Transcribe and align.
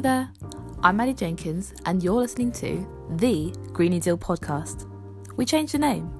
There, 0.00 0.30
I'm 0.82 0.96
Maddie 0.96 1.12
Jenkins, 1.12 1.74
and 1.84 2.02
you're 2.02 2.14
listening 2.14 2.52
to 2.52 2.88
the 3.16 3.54
Green 3.74 3.90
New 3.90 4.00
Deal 4.00 4.16
podcast. 4.16 4.86
We 5.36 5.44
changed 5.44 5.74
the 5.74 5.78
name. 5.78 6.10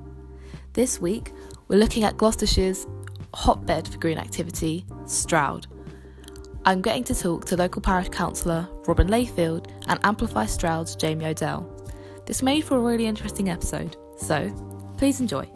This 0.74 1.00
week, 1.00 1.32
we're 1.68 1.78
looking 1.78 2.04
at 2.04 2.19
Gloucestershire's 2.19 2.87
hotbed 3.32 3.88
for 3.88 3.96
green 3.96 4.19
activity, 4.19 4.85
Stroud. 5.06 5.66
I'm 6.66 6.82
getting 6.82 7.04
to 7.04 7.14
talk 7.14 7.46
to 7.46 7.56
local 7.56 7.80
parish 7.80 8.10
councillor 8.10 8.69
Robin 8.87 9.08
Layfield 9.08 9.71
and 9.88 9.99
Amplify 10.04 10.44
Stroud's 10.44 10.94
Jamie 10.94 11.24
O'Dell. 11.24 11.67
This 12.26 12.42
made 12.42 12.65
for 12.65 12.76
a 12.76 12.81
really 12.81 13.06
interesting 13.06 13.49
episode, 13.49 13.97
so 14.19 14.51
please 14.99 15.21
enjoy. 15.21 15.51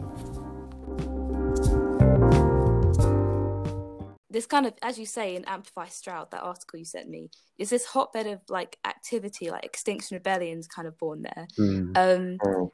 This 4.35 4.45
kind 4.45 4.65
of, 4.65 4.73
as 4.81 4.99
you 4.99 5.05
say 5.05 5.37
in 5.37 5.45
Amplify 5.45 5.87
Stroud, 5.87 6.29
that 6.31 6.41
article 6.41 6.77
you 6.77 6.83
sent 6.83 7.07
me, 7.07 7.29
is 7.57 7.69
this 7.69 7.85
hotbed 7.85 8.27
of 8.27 8.41
like 8.49 8.77
activity, 8.83 9.49
like 9.49 9.63
Extinction 9.63 10.15
Rebellion's 10.15 10.67
kind 10.67 10.89
of 10.89 10.97
born 10.97 11.21
there. 11.21 11.47
Mm. 11.57 11.97
Um, 11.97 12.37
Oh. 12.45 12.73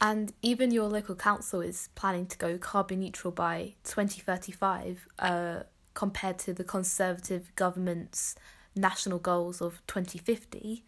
and 0.00 0.32
even 0.40 0.70
your 0.70 0.86
local 0.88 1.16
council 1.16 1.60
is 1.62 1.88
planning 1.96 2.26
to 2.26 2.38
go 2.38 2.58
carbon 2.58 3.00
neutral 3.00 3.32
by 3.32 3.74
2035, 3.82 5.08
uh, 5.18 5.64
compared 5.94 6.38
to 6.38 6.54
the 6.54 6.62
Conservative 6.62 7.52
government's 7.56 8.36
national 8.76 9.18
goals 9.18 9.60
of 9.60 9.84
2050. 9.88 10.84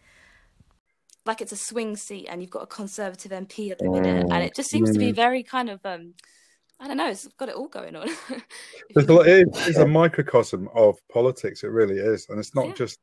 Like 1.25 1.41
it's 1.41 1.51
a 1.51 1.57
swing 1.57 1.97
seat, 1.97 2.27
and 2.29 2.41
you've 2.41 2.49
got 2.49 2.63
a 2.63 2.67
Conservative 2.67 3.33
MP 3.33 3.71
at 3.71 3.79
the 3.79 3.89
minute, 3.89 4.27
and 4.31 4.41
it 4.41 4.55
just 4.55 4.69
seems 4.69 4.93
to 4.93 4.99
be 4.99 5.11
very 5.11 5.43
kind 5.43 5.69
of, 5.69 5.85
um, 5.85 6.13
I 6.81 6.87
don't 6.87 6.97
know, 6.97 7.09
it's 7.09 7.27
got 7.37 7.47
it 7.49 7.55
all 7.55 7.67
going 7.67 7.95
on. 7.95 8.07
If 8.07 8.43
There's 8.95 9.07
a 9.07 9.13
lot, 9.13 9.25
can- 9.25 9.47
it 9.53 9.67
is 9.67 9.77
a 9.77 9.85
microcosm 9.87 10.67
of 10.73 10.97
politics. 11.13 11.63
It 11.63 11.67
really 11.67 11.97
is, 11.97 12.27
and 12.29 12.39
it's 12.39 12.55
not 12.55 12.67
Yeah. 12.69 12.73
just 12.73 12.99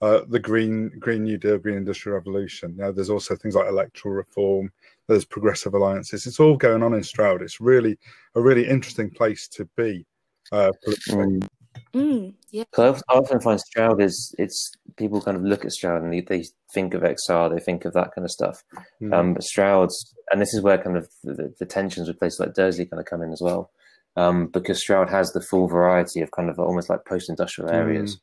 uh, 0.00 0.22
the 0.28 0.40
green 0.40 0.90
Green 0.98 1.22
New 1.22 1.38
Deal, 1.38 1.58
Green 1.58 1.76
Industrial 1.76 2.18
Revolution. 2.18 2.72
You 2.72 2.82
know, 2.82 2.92
there's 2.92 3.10
also 3.10 3.36
things 3.36 3.54
like 3.54 3.68
electoral 3.68 4.16
reform. 4.16 4.72
There's 5.06 5.24
progressive 5.24 5.74
alliances. 5.74 6.26
It's 6.26 6.40
all 6.40 6.56
going 6.56 6.82
on 6.82 6.94
in 6.94 7.04
Stroud. 7.04 7.40
It's 7.40 7.60
really 7.60 7.96
a 8.34 8.40
really 8.40 8.66
interesting 8.66 9.08
place 9.10 9.46
to 9.48 9.64
be. 9.76 10.04
Uh, 10.50 10.72
politically. 10.84 11.38
Mm. 11.38 11.48
Mm, 11.94 12.34
yeah. 12.50 12.64
Because 12.70 13.02
I 13.08 13.14
often 13.14 13.40
find 13.40 13.60
Stroud 13.60 14.00
is 14.00 14.34
it's 14.38 14.72
people 14.96 15.20
kind 15.20 15.36
of 15.36 15.42
look 15.42 15.64
at 15.64 15.72
Stroud 15.72 16.02
and 16.02 16.12
they, 16.12 16.20
they 16.20 16.44
think 16.72 16.94
of 16.94 17.02
XR, 17.02 17.52
they 17.54 17.60
think 17.60 17.84
of 17.84 17.92
that 17.92 18.14
kind 18.14 18.24
of 18.24 18.30
stuff. 18.30 18.62
Mm. 19.02 19.12
Um, 19.14 19.34
but 19.34 19.42
Stroud's, 19.42 20.14
and 20.30 20.40
this 20.40 20.54
is 20.54 20.62
where 20.62 20.78
kind 20.78 20.96
of 20.96 21.08
the, 21.22 21.52
the 21.58 21.66
tensions 21.66 22.08
with 22.08 22.18
places 22.18 22.40
like 22.40 22.54
Dursley 22.54 22.86
kind 22.86 23.00
of 23.00 23.06
come 23.06 23.22
in 23.22 23.32
as 23.32 23.42
well, 23.42 23.70
um, 24.16 24.46
because 24.46 24.80
Stroud 24.80 25.10
has 25.10 25.32
the 25.32 25.42
full 25.42 25.68
variety 25.68 26.20
of 26.22 26.30
kind 26.30 26.48
of 26.48 26.58
almost 26.58 26.88
like 26.88 27.04
post-industrial 27.04 27.70
areas, 27.70 28.18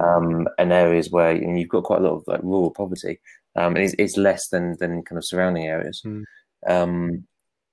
um, 0.00 0.48
and 0.58 0.72
areas 0.72 1.08
where 1.10 1.30
and 1.30 1.58
you've 1.58 1.68
got 1.68 1.84
quite 1.84 2.00
a 2.00 2.04
lot 2.04 2.16
of 2.16 2.24
like 2.26 2.42
rural 2.42 2.70
poverty, 2.72 3.20
um, 3.56 3.76
and 3.76 3.84
it's, 3.84 3.94
it's 3.98 4.16
less 4.16 4.48
than 4.50 4.76
than 4.80 5.02
kind 5.02 5.18
of 5.18 5.24
surrounding 5.26 5.66
areas, 5.66 6.02
Mm. 6.04 6.24
um, 6.66 7.26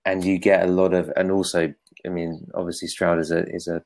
and 0.06 0.24
you 0.24 0.38
get 0.38 0.64
a 0.64 0.72
lot 0.72 0.94
of, 0.94 1.12
and 1.16 1.32
also, 1.32 1.74
I 2.06 2.10
mean, 2.10 2.48
obviously 2.56 2.88
Stroud 2.88 3.20
is 3.20 3.32
a 3.32 3.46
is 3.48 3.68
a 3.68 3.82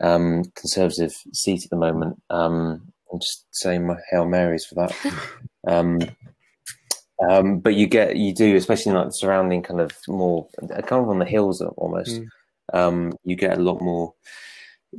um, 0.00 0.44
conservative 0.54 1.12
seat 1.32 1.64
at 1.64 1.70
the 1.70 1.76
moment. 1.76 2.20
Um, 2.30 2.92
I'm 3.12 3.20
just 3.20 3.46
saying 3.50 3.86
my 3.86 3.96
hail 4.10 4.26
marys 4.26 4.64
for 4.64 4.74
that. 4.76 4.94
um, 5.68 6.00
um, 7.28 7.60
but 7.60 7.74
you 7.74 7.86
get 7.86 8.16
you 8.16 8.34
do, 8.34 8.56
especially 8.56 8.90
in 8.90 8.96
like 8.96 9.06
the 9.06 9.12
surrounding 9.12 9.62
kind 9.62 9.80
of 9.80 9.92
more 10.08 10.48
kind 10.58 11.02
of 11.02 11.08
on 11.08 11.18
the 11.18 11.24
hills 11.24 11.62
almost. 11.76 12.20
Mm. 12.20 12.28
Um, 12.74 13.12
you 13.24 13.36
get 13.36 13.58
a 13.58 13.62
lot 13.62 13.80
more. 13.80 14.14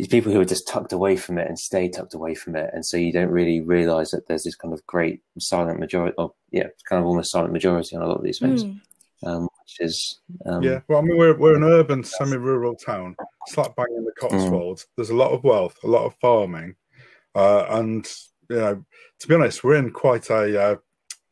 People 0.09 0.31
who 0.31 0.39
are 0.39 0.45
just 0.45 0.67
tucked 0.67 0.93
away 0.93 1.15
from 1.15 1.39
it 1.39 1.47
and 1.47 1.57
stay 1.57 1.89
tucked 1.89 2.13
away 2.13 2.35
from 2.35 2.55
it, 2.55 2.69
and 2.73 2.85
so 2.85 2.97
you 2.97 3.11
don't 3.11 3.31
really 3.31 3.61
realize 3.61 4.11
that 4.11 4.27
there's 4.27 4.43
this 4.43 4.55
kind 4.55 4.73
of 4.73 4.85
great 4.85 5.21
silent 5.39 5.80
majority, 5.80 6.13
or 6.17 6.33
yeah, 6.52 6.67
kind 6.87 6.99
of 6.99 7.07
almost 7.07 7.31
silent 7.31 7.53
majority 7.53 7.95
on 7.95 8.02
a 8.02 8.07
lot 8.07 8.17
of 8.17 8.23
these 8.23 8.39
things, 8.39 8.63
Mm. 8.63 8.81
Um, 9.23 9.44
which 9.44 9.78
is 9.80 10.20
um, 10.45 10.64
yeah, 10.64 10.82
well, 10.88 11.00
I 11.00 11.02
mean, 11.02 11.17
we're 11.17 11.38
we're 11.38 11.55
an 11.55 11.64
urban, 11.64 12.04
semi-rural 12.04 12.76
town, 12.76 13.16
slap 13.48 13.76
bang 13.76 13.88
in 13.95 14.05
the 14.05 14.11
Cotswolds. 14.20 14.88
There's 14.95 15.10
a 15.10 15.16
lot 15.16 15.32
of 15.32 15.44
wealth, 15.44 15.78
a 15.83 15.88
lot 15.88 16.05
of 16.05 16.16
farming, 16.22 16.76
uh, 17.36 17.66
and 17.70 18.08
you 18.50 18.55
know, 18.55 18.86
to 19.20 19.28
be 19.28 19.36
honest, 19.36 19.64
we're 19.64 19.76
in 19.76 19.92
quite 19.92 20.30
a 20.30 20.61
uh, 20.61 20.76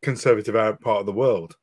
conservative 0.02 0.56
part 0.82 1.00
of 1.00 1.06
the 1.06 1.12
world. 1.12 1.56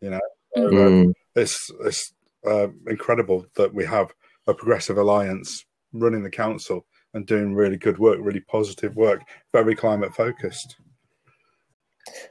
You 0.00 0.10
know, 0.10 0.20
So, 0.56 0.66
uh, 0.66 0.90
Mm. 0.90 1.12
it's 1.36 1.70
it's 1.84 2.12
uh, 2.46 2.68
incredible 2.88 3.46
that 3.56 3.72
we 3.72 3.84
have 3.84 4.12
a 4.46 4.54
progressive 4.54 4.98
alliance 4.98 5.64
running 5.92 6.22
the 6.22 6.30
council 6.30 6.84
and 7.14 7.26
doing 7.26 7.54
really 7.54 7.76
good 7.76 7.98
work, 7.98 8.18
really 8.20 8.40
positive 8.40 8.96
work, 8.96 9.20
very 9.52 9.74
climate 9.74 10.14
focused. 10.14 10.76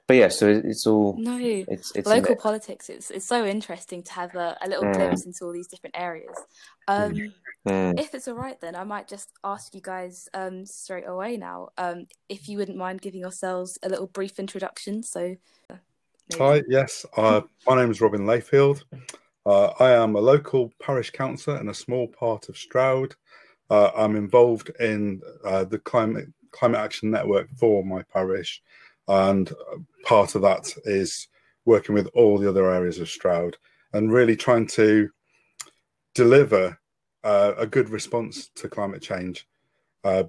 But 0.07 0.17
yeah, 0.17 0.27
so 0.27 0.47
it- 0.49 0.65
it's 0.65 0.85
all 0.85 1.15
No. 1.17 1.37
it's 1.39 1.91
it's 1.95 2.07
local 2.07 2.35
politics 2.35 2.89
it's, 2.89 3.09
it's 3.09 3.25
so 3.25 3.45
interesting 3.45 4.03
to 4.03 4.11
have 4.13 4.35
a, 4.35 4.57
a 4.61 4.67
little 4.67 4.83
Mm. 4.83 4.93
glimpse 4.95 5.25
into 5.25 5.45
all 5.45 5.53
these 5.53 5.67
different 5.67 5.95
areas 5.97 6.35
um 6.87 7.13
Mm. 7.67 7.99
if 7.99 8.13
it's 8.15 8.27
all 8.27 8.33
right 8.35 8.59
then 8.59 8.75
i 8.75 8.83
might 8.83 9.07
just 9.07 9.29
ask 9.43 9.73
you 9.75 9.81
guys 9.81 10.27
um 10.33 10.65
straight 10.65 11.07
away 11.07 11.37
now 11.37 11.69
um 11.77 12.07
if 12.27 12.49
you 12.49 12.57
wouldn't 12.57 12.77
mind 12.77 13.01
giving 13.01 13.19
yourselves 13.21 13.77
a 13.83 13.87
little 13.89 14.07
brief 14.07 14.39
introduction 14.39 15.03
so 15.03 15.35
uh, 15.69 15.75
maybe- 16.29 16.43
Hi, 16.43 16.63
yes, 16.67 17.05
uh, 17.17 17.41
my 17.67 17.75
name 17.79 17.91
is 17.91 18.01
Robin 18.01 18.21
Layfield. 18.25 18.83
Uh, 19.45 19.67
I 19.79 19.91
am 19.91 20.15
a 20.15 20.21
local 20.21 20.71
parish 20.81 21.11
councillor 21.11 21.59
in 21.61 21.69
a 21.69 21.73
small 21.73 22.07
part 22.07 22.49
of 22.49 22.57
Stroud. 22.57 23.15
Uh, 23.69 23.89
I'm 23.95 24.15
involved 24.15 24.69
in 24.79 25.21
uh, 25.45 25.63
the 25.63 25.79
climate 25.79 26.27
climate 26.51 26.79
action 26.81 27.09
network 27.11 27.47
for 27.57 27.83
my 27.85 28.01
parish, 28.03 28.61
and 29.11 29.51
part 30.05 30.35
of 30.35 30.41
that 30.41 30.73
is 30.85 31.27
working 31.65 31.93
with 31.93 32.07
all 32.13 32.37
the 32.37 32.47
other 32.47 32.71
areas 32.71 32.97
of 32.97 33.09
Stroud 33.09 33.57
and 33.91 34.11
really 34.11 34.37
trying 34.37 34.67
to 34.67 35.09
deliver 36.15 36.79
uh, 37.25 37.53
a 37.57 37.67
good 37.67 37.89
response 37.89 38.49
to 38.55 38.69
climate 38.69 39.01
change 39.01 39.45
uh, 40.05 40.23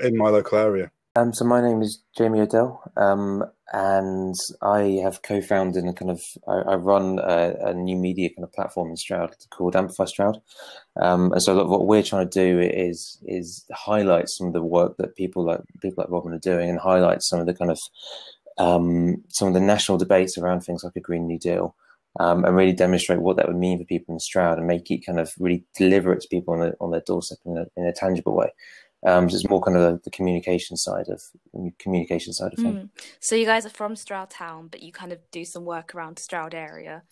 in 0.00 0.16
my 0.16 0.28
local 0.28 0.58
area. 0.58 0.90
Um, 1.14 1.32
so 1.32 1.44
my 1.44 1.62
name 1.62 1.82
is 1.82 2.02
Jamie 2.18 2.40
O'Dell, 2.40 2.82
um, 2.96 3.44
and 3.72 4.34
I 4.62 5.00
have 5.02 5.22
co-founded 5.22 5.84
and 5.84 5.96
kind 5.96 6.10
of 6.10 6.22
I, 6.46 6.72
I 6.72 6.74
run 6.76 7.18
a, 7.18 7.54
a 7.60 7.74
new 7.74 7.96
media 7.96 8.30
kind 8.30 8.44
of 8.44 8.52
platform 8.52 8.90
in 8.90 8.96
Stroud 8.96 9.34
called 9.50 9.76
Amplify 9.76 10.04
Stroud. 10.04 10.40
Um, 11.00 11.32
and 11.32 11.42
so 11.42 11.54
look, 11.54 11.68
what 11.68 11.86
we're 11.86 12.02
trying 12.02 12.28
to 12.28 12.44
do 12.44 12.60
is 12.60 13.18
is 13.26 13.64
highlight 13.72 14.28
some 14.28 14.46
of 14.46 14.52
the 14.52 14.62
work 14.62 14.96
that 14.98 15.16
people 15.16 15.44
like 15.44 15.60
people 15.80 16.02
like 16.02 16.10
Robin 16.10 16.32
are 16.32 16.38
doing, 16.38 16.70
and 16.70 16.78
highlight 16.78 17.22
some 17.22 17.40
of 17.40 17.46
the 17.46 17.54
kind 17.54 17.70
of 17.70 17.80
um, 18.58 19.22
some 19.28 19.48
of 19.48 19.54
the 19.54 19.60
national 19.60 19.98
debates 19.98 20.38
around 20.38 20.60
things 20.60 20.84
like 20.84 20.96
a 20.96 21.00
Green 21.00 21.26
New 21.26 21.38
Deal. 21.38 21.74
Um, 22.18 22.46
and 22.46 22.56
really 22.56 22.72
demonstrate 22.72 23.20
what 23.20 23.36
that 23.36 23.46
would 23.46 23.58
mean 23.58 23.76
for 23.78 23.84
people 23.84 24.14
in 24.14 24.20
Stroud, 24.20 24.56
and 24.56 24.66
make 24.66 24.90
it 24.90 25.04
kind 25.04 25.20
of 25.20 25.34
really 25.38 25.66
deliver 25.76 26.14
it 26.14 26.22
to 26.22 26.28
people 26.28 26.54
on, 26.54 26.60
the, 26.60 26.74
on 26.80 26.90
their 26.90 27.02
doorstep 27.02 27.36
in 27.44 27.58
a, 27.58 27.66
in 27.76 27.84
a 27.84 27.92
tangible 27.92 28.34
way. 28.34 28.54
Um, 29.06 29.30
so 29.30 29.36
it's 29.36 29.48
more 29.48 29.62
kind 29.62 29.76
of 29.76 29.82
the, 29.82 30.00
the 30.04 30.10
communication 30.10 30.76
side 30.76 31.06
of 31.08 31.22
communication 31.78 32.32
side 32.32 32.52
of 32.52 32.58
things. 32.58 32.76
Mm. 32.76 32.88
so 33.20 33.36
you 33.36 33.46
guys 33.46 33.64
are 33.64 33.70
from 33.70 33.94
stroud 33.94 34.30
town 34.30 34.68
but 34.68 34.82
you 34.82 34.92
kind 34.92 35.12
of 35.12 35.18
do 35.30 35.44
some 35.44 35.64
work 35.64 35.94
around 35.94 36.18
stroud 36.18 36.54
area 36.54 37.02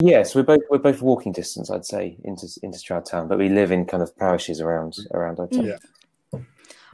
Yes, 0.00 0.34
we're 0.34 0.44
both 0.44 0.62
we're 0.70 0.78
both 0.78 1.02
walking 1.02 1.32
distance, 1.32 1.70
I'd 1.70 1.84
say, 1.84 2.16
into 2.24 2.48
into 2.62 2.78
Stroud 2.78 3.04
Town, 3.04 3.28
but 3.28 3.38
we 3.38 3.50
live 3.50 3.70
in 3.70 3.84
kind 3.84 4.02
of 4.02 4.16
parishes 4.16 4.60
around 4.60 4.96
around. 5.12 5.38
I'd 5.40 5.54
say. 5.54 5.60
Mm. 5.60 5.78
Yeah. 6.32 6.40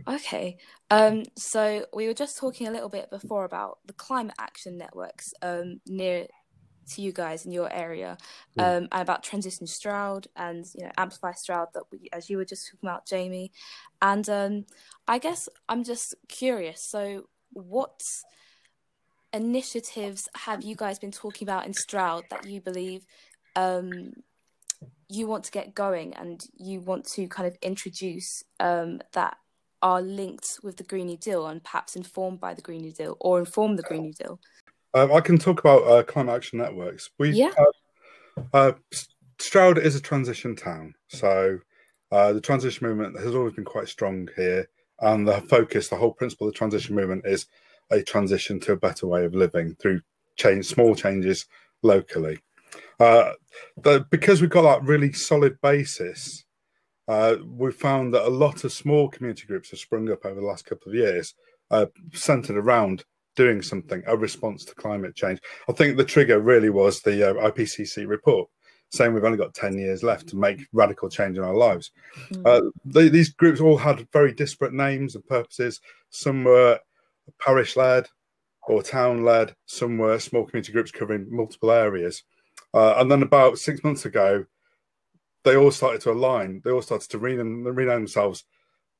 Okay. 0.08 0.58
Um, 0.90 1.24
so 1.36 1.86
we 1.94 2.06
were 2.06 2.14
just 2.14 2.38
talking 2.38 2.66
a 2.66 2.70
little 2.70 2.88
bit 2.88 3.10
before 3.10 3.44
about 3.44 3.78
the 3.86 3.92
climate 3.92 4.34
action 4.40 4.76
networks 4.76 5.32
um, 5.42 5.80
near 5.86 6.26
to 6.90 7.02
you 7.02 7.12
guys 7.12 7.44
in 7.46 7.52
your 7.52 7.72
area, 7.72 8.16
Mm. 8.58 8.62
um, 8.62 8.88
and 8.92 9.02
about 9.02 9.22
Transition 9.22 9.66
Stroud 9.66 10.26
and 10.36 10.66
you 10.74 10.84
know 10.84 10.92
Amplify 10.96 11.32
Stroud 11.32 11.68
that 11.74 11.84
we, 11.90 12.08
as 12.12 12.28
you 12.30 12.36
were 12.36 12.44
just 12.44 12.66
talking 12.68 12.88
about, 12.88 13.06
Jamie. 13.06 13.52
And 14.02 14.28
um, 14.28 14.66
I 15.06 15.18
guess 15.18 15.48
I'm 15.68 15.84
just 15.84 16.14
curious. 16.28 16.82
So, 16.82 17.28
what 17.52 18.02
initiatives 19.32 20.28
have 20.34 20.62
you 20.62 20.74
guys 20.74 20.98
been 20.98 21.12
talking 21.12 21.46
about 21.46 21.66
in 21.66 21.72
Stroud 21.74 22.24
that 22.30 22.46
you 22.46 22.60
believe 22.60 23.06
um, 23.56 24.12
you 25.08 25.26
want 25.26 25.44
to 25.44 25.50
get 25.52 25.74
going 25.74 26.14
and 26.14 26.44
you 26.56 26.80
want 26.80 27.04
to 27.04 27.28
kind 27.28 27.46
of 27.46 27.56
introduce 27.62 28.44
um, 28.58 29.00
that 29.12 29.36
are 29.82 30.02
linked 30.02 30.58
with 30.62 30.76
the 30.76 30.84
Green 30.84 31.06
New 31.06 31.16
Deal 31.16 31.46
and 31.46 31.62
perhaps 31.62 31.96
informed 31.96 32.40
by 32.40 32.54
the 32.54 32.62
Green 32.62 32.82
New 32.82 32.92
Deal 32.92 33.16
or 33.20 33.38
inform 33.38 33.76
the 33.76 33.82
Green 33.82 34.02
New 34.02 34.12
Deal? 34.12 34.38
Um, 34.94 35.12
I 35.12 35.20
can 35.20 35.38
talk 35.38 35.60
about 35.60 35.82
uh, 35.82 36.02
climate 36.02 36.34
action 36.34 36.58
networks. 36.58 37.10
We 37.18 37.30
Yeah. 37.30 37.52
uh, 37.56 38.42
uh, 38.52 38.72
Stroud 39.38 39.78
is 39.78 39.94
a 39.94 40.00
transition 40.00 40.56
town, 40.56 40.94
so 41.08 41.58
uh, 42.10 42.32
the 42.32 42.40
transition 42.40 42.86
movement 42.86 43.18
has 43.18 43.34
always 43.34 43.54
been 43.54 43.64
quite 43.64 43.88
strong 43.88 44.28
here, 44.36 44.68
and 45.00 45.26
the 45.26 45.40
focus, 45.42 45.88
the 45.88 45.96
whole 45.96 46.12
principle 46.12 46.46
of 46.46 46.52
the 46.52 46.58
transition 46.58 46.94
movement 46.94 47.24
is 47.24 47.46
a 47.90 48.02
transition 48.02 48.60
to 48.60 48.72
a 48.72 48.76
better 48.76 49.06
way 49.06 49.24
of 49.24 49.34
living 49.34 49.74
through 49.76 50.00
change, 50.36 50.66
small 50.66 50.94
changes 50.94 51.46
locally. 51.82 52.38
Uh, 52.98 53.32
the, 53.78 54.04
because 54.10 54.40
we've 54.40 54.50
got 54.50 54.62
that 54.62 54.86
really 54.86 55.12
solid 55.12 55.60
basis, 55.60 56.44
uh, 57.08 57.36
we've 57.44 57.74
found 57.74 58.12
that 58.12 58.26
a 58.26 58.30
lot 58.30 58.64
of 58.64 58.72
small 58.72 59.08
community 59.08 59.46
groups 59.46 59.70
have 59.70 59.80
sprung 59.80 60.10
up 60.10 60.24
over 60.24 60.40
the 60.40 60.46
last 60.46 60.66
couple 60.66 60.90
of 60.90 60.94
years 60.96 61.34
uh, 61.70 61.86
centered 62.12 62.56
around 62.56 63.04
doing 63.36 63.62
something, 63.62 64.02
a 64.06 64.16
response 64.16 64.64
to 64.64 64.74
climate 64.74 65.14
change. 65.14 65.40
I 65.68 65.72
think 65.72 65.96
the 65.96 66.04
trigger 66.04 66.40
really 66.40 66.70
was 66.70 67.00
the 67.00 67.30
uh, 67.30 67.50
IPCC 67.50 68.06
report 68.06 68.48
saying 68.90 69.14
we've 69.14 69.24
only 69.24 69.38
got 69.38 69.54
10 69.54 69.78
years 69.78 70.02
left 70.02 70.28
to 70.28 70.36
make 70.36 70.66
radical 70.72 71.08
change 71.08 71.38
in 71.38 71.44
our 71.44 71.54
lives. 71.54 71.92
Mm. 72.32 72.46
Uh, 72.46 72.70
they, 72.84 73.08
these 73.08 73.30
groups 73.30 73.60
all 73.60 73.76
had 73.76 74.06
very 74.12 74.32
disparate 74.32 74.72
names 74.72 75.14
and 75.14 75.26
purposes. 75.26 75.80
Some 76.10 76.44
were 76.44 76.78
parish 77.40 77.76
led 77.76 78.08
or 78.66 78.82
town 78.82 79.24
led, 79.24 79.54
some 79.66 79.96
were 79.96 80.18
small 80.18 80.44
community 80.44 80.72
groups 80.72 80.90
covering 80.90 81.26
multiple 81.30 81.70
areas. 81.70 82.24
Uh, 82.74 82.94
and 82.98 83.10
then 83.10 83.22
about 83.22 83.58
six 83.58 83.82
months 83.82 84.04
ago, 84.04 84.44
they 85.44 85.56
all 85.56 85.70
started 85.70 86.00
to 86.02 86.12
align. 86.12 86.60
They 86.64 86.70
all 86.70 86.82
started 86.82 87.10
to 87.10 87.18
rename, 87.18 87.64
rename 87.64 88.00
themselves 88.00 88.44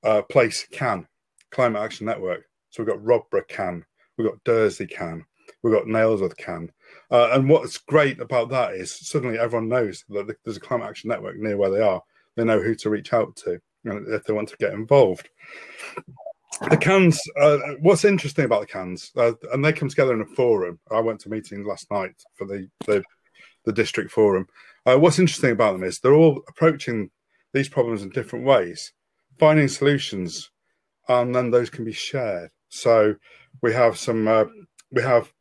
uh, 0.02 0.22
Place 0.22 0.66
Can, 0.72 1.06
Climate 1.50 1.82
Action 1.82 2.06
Network. 2.06 2.44
So 2.70 2.82
we've 2.82 2.92
got 2.92 3.04
Rodborough 3.04 3.48
Can, 3.48 3.84
we've 4.20 4.30
got 4.30 4.44
Dursley 4.44 4.86
Can, 4.86 5.24
we've 5.62 5.74
got 5.74 5.86
Nailsworth 5.86 6.36
Can. 6.36 6.70
Uh, 7.10 7.30
and 7.32 7.48
what's 7.48 7.78
great 7.78 8.20
about 8.20 8.50
that 8.50 8.74
is 8.74 8.94
suddenly 8.94 9.38
everyone 9.38 9.68
knows 9.68 10.04
that 10.08 10.34
there's 10.44 10.56
a 10.56 10.60
climate 10.60 10.88
action 10.88 11.08
network 11.08 11.36
near 11.36 11.56
where 11.56 11.70
they 11.70 11.80
are. 11.80 12.02
They 12.36 12.44
know 12.44 12.60
who 12.60 12.74
to 12.76 12.90
reach 12.90 13.12
out 13.12 13.36
to 13.36 13.60
if 13.84 14.24
they 14.24 14.32
want 14.32 14.48
to 14.50 14.56
get 14.58 14.72
involved. 14.72 15.28
The 16.68 16.76
cans. 16.76 17.20
Uh, 17.40 17.58
what's 17.80 18.04
interesting 18.04 18.44
about 18.44 18.60
the 18.60 18.66
cans, 18.66 19.12
uh, 19.16 19.32
and 19.52 19.64
they 19.64 19.72
come 19.72 19.88
together 19.88 20.14
in 20.14 20.20
a 20.20 20.26
forum. 20.26 20.78
I 20.90 21.00
went 21.00 21.20
to 21.20 21.28
a 21.28 21.32
meeting 21.32 21.64
last 21.64 21.90
night 21.90 22.14
for 22.34 22.46
the 22.46 22.68
the, 22.86 23.02
the 23.64 23.72
district 23.72 24.10
forum. 24.10 24.46
Uh, 24.84 24.96
what's 24.98 25.18
interesting 25.18 25.52
about 25.52 25.72
them 25.72 25.84
is 25.84 25.98
they're 25.98 26.12
all 26.12 26.42
approaching 26.48 27.10
these 27.54 27.68
problems 27.68 28.02
in 28.02 28.10
different 28.10 28.44
ways, 28.44 28.92
finding 29.38 29.68
solutions, 29.68 30.50
and 31.08 31.34
then 31.34 31.50
those 31.50 31.70
can 31.70 31.84
be 31.84 31.92
shared. 31.92 32.50
So 32.68 33.16
we 33.62 33.72
have 33.72 33.98
some. 33.98 34.26
Uh, 34.28 34.44
we 34.92 35.02
have 35.02 35.32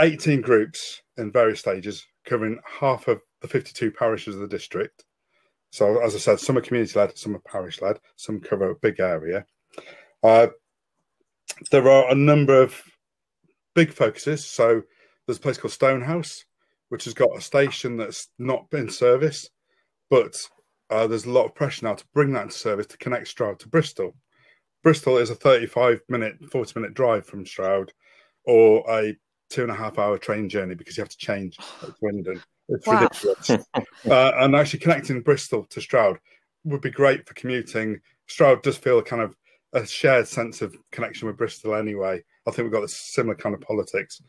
18 0.00 0.40
groups 0.40 1.02
in 1.18 1.30
various 1.30 1.60
stages, 1.60 2.06
covering 2.24 2.58
half 2.64 3.06
of 3.06 3.20
the 3.40 3.48
52 3.48 3.90
parishes 3.90 4.34
of 4.34 4.40
the 4.40 4.48
district. 4.48 5.04
So, 5.70 6.02
as 6.02 6.14
I 6.14 6.18
said, 6.18 6.40
some 6.40 6.58
are 6.58 6.62
community 6.62 6.98
led, 6.98 7.16
some 7.16 7.36
are 7.36 7.40
parish 7.40 7.80
led, 7.80 8.00
some 8.16 8.40
cover 8.40 8.70
a 8.70 8.74
big 8.74 8.98
area. 8.98 9.44
Uh, 10.22 10.48
there 11.70 11.88
are 11.88 12.10
a 12.10 12.14
number 12.14 12.60
of 12.60 12.80
big 13.74 13.92
focuses. 13.92 14.44
So, 14.44 14.82
there's 15.26 15.38
a 15.38 15.42
place 15.42 15.58
called 15.58 15.72
Stonehouse, 15.72 16.44
which 16.88 17.04
has 17.04 17.14
got 17.14 17.36
a 17.36 17.40
station 17.40 17.96
that's 17.96 18.28
not 18.38 18.68
been 18.70 18.90
service, 18.90 19.48
but 20.08 20.36
uh, 20.90 21.06
there's 21.06 21.26
a 21.26 21.30
lot 21.30 21.44
of 21.44 21.54
pressure 21.54 21.86
now 21.86 21.94
to 21.94 22.04
bring 22.12 22.32
that 22.32 22.44
into 22.44 22.54
service 22.54 22.86
to 22.88 22.98
connect 22.98 23.28
Stroud 23.28 23.60
to 23.60 23.68
Bristol. 23.68 24.16
Bristol 24.82 25.18
is 25.18 25.30
a 25.30 25.34
35 25.34 26.00
minute, 26.08 26.36
40 26.50 26.80
minute 26.80 26.94
drive 26.94 27.26
from 27.26 27.46
Stroud, 27.46 27.92
or 28.44 28.84
a 28.88 29.16
two 29.50 29.62
and 29.62 29.70
a 29.70 29.74
half 29.74 29.98
hour 29.98 30.16
train 30.16 30.48
journey 30.48 30.74
because 30.74 30.96
you 30.96 31.02
have 31.02 31.10
to 31.10 31.16
change 31.16 31.58
at 31.82 31.96
Swindon. 31.98 32.42
It's 32.68 32.86
wow. 32.86 33.02
ridiculous. 33.02 33.50
uh, 34.08 34.32
and 34.36 34.54
actually 34.54 34.78
connecting 34.78 35.20
Bristol 35.20 35.64
to 35.64 35.80
Stroud 35.80 36.18
would 36.64 36.80
be 36.80 36.90
great 36.90 37.26
for 37.26 37.34
commuting. 37.34 38.00
Stroud 38.26 38.62
does 38.62 38.78
feel 38.78 39.02
kind 39.02 39.22
of 39.22 39.36
a 39.72 39.86
shared 39.86 40.26
sense 40.26 40.62
of 40.62 40.76
connection 40.92 41.26
with 41.26 41.36
Bristol 41.36 41.74
anyway. 41.74 42.22
I 42.46 42.50
think 42.50 42.64
we've 42.64 42.72
got 42.72 42.84
a 42.84 42.88
similar 42.88 43.34
kind 43.34 43.54
of 43.54 43.60
politics. 43.60 44.22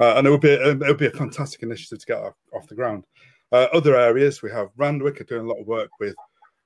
Uh, 0.00 0.14
and 0.16 0.26
it 0.26 0.30
would 0.30 0.40
be 0.40 0.50
a, 0.50 0.70
it 0.70 0.78
would 0.78 0.98
be 0.98 1.06
a 1.06 1.10
fantastic 1.10 1.62
initiative 1.62 2.00
to 2.00 2.06
get 2.06 2.18
off, 2.18 2.34
off 2.52 2.66
the 2.66 2.74
ground. 2.74 3.04
Uh, 3.52 3.68
other 3.72 3.96
areas 3.96 4.42
we 4.42 4.50
have 4.50 4.68
Randwick 4.76 5.20
are 5.20 5.24
doing 5.24 5.44
a 5.44 5.48
lot 5.48 5.60
of 5.60 5.66
work 5.66 5.90
with 6.00 6.14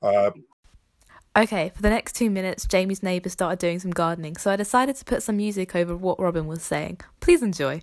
uh, 0.03 0.31
Okay, 1.37 1.71
for 1.73 1.81
the 1.81 1.91
next 1.91 2.17
two 2.17 2.29
minutes, 2.29 2.67
Jamie's 2.67 3.05
neighbour 3.05 3.29
started 3.29 3.61
doing 3.61 3.79
some 3.79 3.93
gardening, 3.93 4.37
so 4.37 4.50
I 4.50 4.56
decided 4.56 4.97
to 4.97 5.05
put 5.05 5.23
some 5.23 5.37
music 5.37 5.77
over 5.77 5.97
what 5.97 6.19
Robin 6.19 6.49
was 6.49 6.61
saying. 6.61 6.99
Please 7.21 7.41
enjoy. 7.41 7.82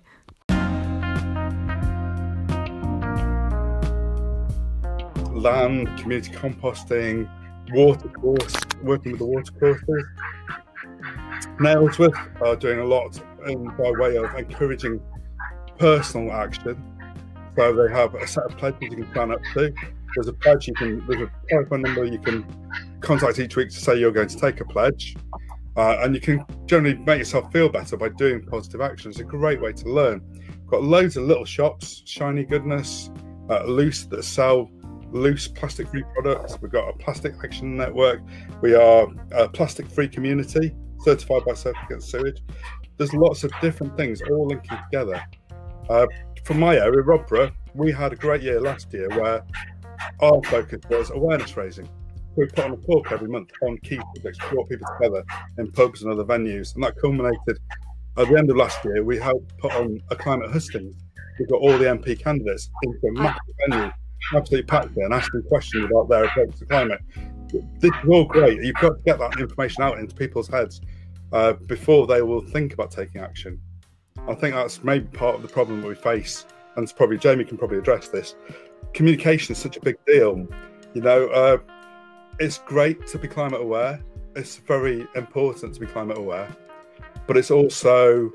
Land, 5.32 5.88
community 5.98 6.30
composting, 6.32 7.26
water 7.72 8.08
course, 8.10 8.54
working 8.82 9.12
with 9.12 9.20
the 9.20 9.26
water 9.26 9.52
courses. 9.52 10.04
Nailsworth 11.58 12.14
are 12.42 12.48
uh, 12.48 12.54
doing 12.54 12.80
a 12.80 12.84
lot 12.84 13.18
in, 13.46 13.64
by 13.64 13.90
way 13.98 14.16
of 14.16 14.26
encouraging 14.34 15.00
personal 15.78 16.32
action. 16.32 16.76
So 17.56 17.72
they 17.72 17.90
have 17.94 18.14
a 18.14 18.26
set 18.26 18.44
of 18.44 18.58
pledges 18.58 18.90
you 18.90 19.04
can 19.04 19.14
sign 19.14 19.30
up 19.30 19.40
to. 19.54 19.72
There's 20.14 20.28
a 20.28 20.34
pledge 20.34 20.68
you 20.68 20.74
can, 20.74 21.06
there's 21.06 21.22
a 21.22 21.30
telephone 21.48 21.80
number 21.80 22.04
you 22.04 22.18
can 22.18 22.44
contact 23.00 23.38
each 23.38 23.56
week 23.56 23.70
to 23.70 23.76
say 23.76 23.98
you're 23.98 24.12
going 24.12 24.28
to 24.28 24.36
take 24.36 24.60
a 24.60 24.64
pledge. 24.64 25.16
Uh, 25.76 25.98
and 26.02 26.14
you 26.14 26.20
can 26.20 26.44
generally 26.66 26.96
make 26.96 27.18
yourself 27.18 27.52
feel 27.52 27.68
better 27.68 27.96
by 27.96 28.08
doing 28.08 28.42
positive 28.42 28.80
action. 28.80 29.10
It's 29.10 29.20
a 29.20 29.24
great 29.24 29.60
way 29.60 29.72
to 29.72 29.88
learn. 29.88 30.20
Got 30.66 30.82
loads 30.82 31.16
of 31.16 31.24
little 31.24 31.44
shops, 31.44 32.02
Shiny 32.04 32.44
Goodness, 32.44 33.10
uh, 33.48 33.64
Loose 33.64 34.04
that 34.06 34.24
sell 34.24 34.70
loose 35.12 35.48
plastic 35.48 35.88
free 35.88 36.04
products. 36.14 36.60
We've 36.60 36.70
got 36.70 36.88
a 36.88 36.92
plastic 36.98 37.34
action 37.42 37.76
network. 37.76 38.20
We 38.60 38.74
are 38.74 39.06
a 39.32 39.48
plastic 39.48 39.88
free 39.88 40.08
community 40.08 40.74
certified 41.00 41.44
by 41.46 41.54
Surf 41.54 41.76
Against 41.86 42.10
Sewage. 42.10 42.42
There's 42.96 43.14
lots 43.14 43.44
of 43.44 43.52
different 43.60 43.96
things 43.96 44.20
all 44.22 44.48
linking 44.48 44.76
together. 44.90 45.22
Uh, 45.88 46.06
from 46.44 46.58
my 46.58 46.76
area, 46.76 47.02
Rodborough, 47.02 47.52
we 47.74 47.92
had 47.92 48.12
a 48.12 48.16
great 48.16 48.42
year 48.42 48.60
last 48.60 48.92
year 48.92 49.08
where 49.10 49.42
our 50.20 50.42
focus 50.44 50.80
was 50.90 51.10
awareness 51.10 51.56
raising 51.56 51.88
we 52.38 52.46
put 52.46 52.60
on 52.60 52.72
a 52.72 52.76
talk 52.76 53.10
every 53.10 53.28
month 53.28 53.50
on 53.62 53.76
key 53.78 54.00
subjects, 54.14 54.38
brought 54.50 54.68
people 54.68 54.86
together 54.98 55.24
in 55.58 55.70
pubs 55.72 56.02
and 56.02 56.12
other 56.12 56.24
venues, 56.24 56.74
and 56.74 56.84
that 56.84 56.96
culminated 57.00 57.58
at 58.16 58.28
the 58.28 58.38
end 58.38 58.48
of 58.50 58.56
last 58.56 58.84
year. 58.84 59.02
We 59.02 59.18
helped 59.18 59.58
put 59.58 59.72
on 59.72 60.00
a 60.10 60.16
climate 60.16 60.50
hustings. 60.50 60.94
We 61.38 61.46
got 61.46 61.60
all 61.60 61.76
the 61.76 61.84
MP 61.84 62.22
candidates 62.22 62.70
into 62.82 63.06
a 63.08 63.12
massive 63.12 63.40
venue, 63.68 63.90
absolutely 64.34 64.66
packed 64.66 64.94
there, 64.94 65.06
and 65.06 65.14
asking 65.14 65.42
questions 65.48 65.86
about 65.86 66.08
their 66.08 66.24
approach 66.24 66.56
to 66.58 66.66
climate. 66.66 67.00
This 67.80 67.90
is 67.90 68.08
all 68.08 68.24
great. 68.24 68.62
You've 68.62 68.74
got 68.76 68.90
to 68.90 69.02
get 69.04 69.18
that 69.18 69.38
information 69.40 69.82
out 69.82 69.98
into 69.98 70.14
people's 70.14 70.48
heads 70.48 70.80
uh, 71.32 71.54
before 71.54 72.06
they 72.06 72.22
will 72.22 72.42
think 72.42 72.72
about 72.72 72.92
taking 72.92 73.20
action. 73.20 73.60
I 74.28 74.34
think 74.34 74.54
that's 74.54 74.84
maybe 74.84 75.06
part 75.06 75.34
of 75.34 75.42
the 75.42 75.48
problem 75.48 75.80
that 75.80 75.88
we 75.88 75.94
face, 75.96 76.46
and 76.76 76.84
it's 76.84 76.92
probably 76.92 77.18
Jamie 77.18 77.44
can 77.44 77.58
probably 77.58 77.78
address 77.78 78.08
this. 78.08 78.36
Communication 78.94 79.52
is 79.52 79.58
such 79.58 79.76
a 79.76 79.80
big 79.80 79.96
deal. 80.06 80.46
You 80.94 81.02
know, 81.02 81.26
uh, 81.28 81.58
it's 82.38 82.58
great 82.58 83.06
to 83.08 83.18
be 83.18 83.28
climate 83.28 83.60
aware. 83.60 84.00
It's 84.36 84.56
very 84.56 85.06
important 85.16 85.74
to 85.74 85.80
be 85.80 85.86
climate 85.86 86.18
aware, 86.18 86.48
but 87.26 87.36
it's 87.36 87.50
also 87.50 88.30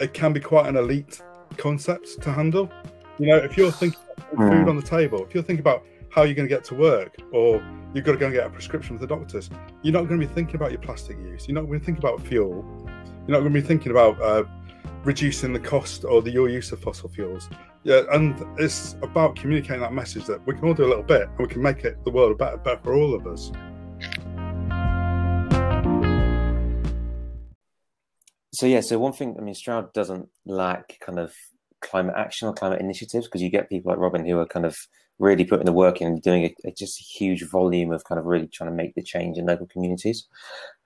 it 0.00 0.12
can 0.12 0.32
be 0.32 0.40
quite 0.40 0.66
an 0.66 0.76
elite 0.76 1.22
concept 1.56 2.20
to 2.22 2.32
handle. 2.32 2.70
You 3.18 3.28
know, 3.28 3.36
if 3.36 3.56
you're 3.56 3.72
thinking 3.72 4.00
about 4.16 4.30
food 4.30 4.62
hmm. 4.62 4.68
on 4.68 4.76
the 4.76 4.82
table, 4.82 5.24
if 5.24 5.34
you're 5.34 5.42
thinking 5.42 5.60
about 5.60 5.84
how 6.10 6.22
you're 6.22 6.34
going 6.34 6.48
to 6.48 6.54
get 6.54 6.64
to 6.64 6.74
work, 6.74 7.16
or 7.32 7.62
you've 7.94 8.04
got 8.04 8.12
to 8.12 8.18
go 8.18 8.26
and 8.26 8.34
get 8.34 8.46
a 8.46 8.50
prescription 8.50 8.94
with 8.94 9.00
the 9.00 9.06
doctors, 9.06 9.48
you're 9.82 9.92
not 9.92 10.08
going 10.08 10.20
to 10.20 10.26
be 10.26 10.32
thinking 10.32 10.56
about 10.56 10.72
your 10.72 10.80
plastic 10.80 11.16
use. 11.18 11.46
You're 11.46 11.54
not 11.54 11.62
going 11.62 11.74
to 11.74 11.78
be 11.80 11.84
thinking 11.84 12.04
about 12.04 12.26
fuel. 12.26 12.64
You're 13.26 13.36
not 13.36 13.40
going 13.40 13.52
to 13.52 13.60
be 13.60 13.66
thinking 13.66 13.92
about 13.92 14.20
uh, 14.20 14.44
reducing 15.04 15.52
the 15.52 15.60
cost 15.60 16.04
or 16.04 16.22
the 16.22 16.30
your 16.30 16.48
use 16.48 16.72
of 16.72 16.80
fossil 16.80 17.08
fuels. 17.08 17.48
Yeah, 17.82 18.02
and 18.12 18.34
it's 18.58 18.96
about 19.02 19.36
communicating 19.36 19.80
that 19.80 19.92
message 19.92 20.26
that 20.26 20.46
we 20.46 20.54
can 20.54 20.68
all 20.68 20.74
do 20.74 20.84
a 20.84 20.90
little 20.90 21.02
bit 21.02 21.22
and 21.22 21.38
we 21.38 21.46
can 21.46 21.62
make 21.62 21.84
it 21.84 22.04
the 22.04 22.10
world 22.10 22.36
better, 22.36 22.58
better 22.58 22.80
for 22.82 22.94
all 22.94 23.14
of 23.14 23.26
us. 23.26 23.50
So 28.52 28.66
yeah, 28.66 28.80
so 28.80 28.98
one 28.98 29.14
thing 29.14 29.36
I 29.38 29.42
mean, 29.42 29.54
Stroud 29.54 29.92
doesn't 29.94 30.28
lack 30.44 30.98
kind 31.00 31.18
of 31.18 31.34
climate 31.80 32.14
action 32.16 32.48
or 32.48 32.52
climate 32.52 32.80
initiatives 32.80 33.26
because 33.26 33.40
you 33.40 33.48
get 33.48 33.70
people 33.70 33.90
like 33.90 33.98
Robin 33.98 34.26
who 34.26 34.38
are 34.38 34.46
kind 34.46 34.66
of 34.66 34.76
really 35.20 35.44
putting 35.44 35.66
the 35.66 35.72
work 35.72 36.00
in 36.00 36.08
and 36.08 36.22
doing 36.22 36.44
a, 36.44 36.68
a, 36.68 36.72
just 36.72 36.98
a 36.98 37.04
huge 37.04 37.44
volume 37.48 37.92
of 37.92 38.04
kind 38.04 38.18
of 38.18 38.24
really 38.24 38.48
trying 38.48 38.70
to 38.70 38.76
make 38.76 38.94
the 38.94 39.02
change 39.02 39.36
in 39.36 39.46
local 39.46 39.66
communities. 39.66 40.26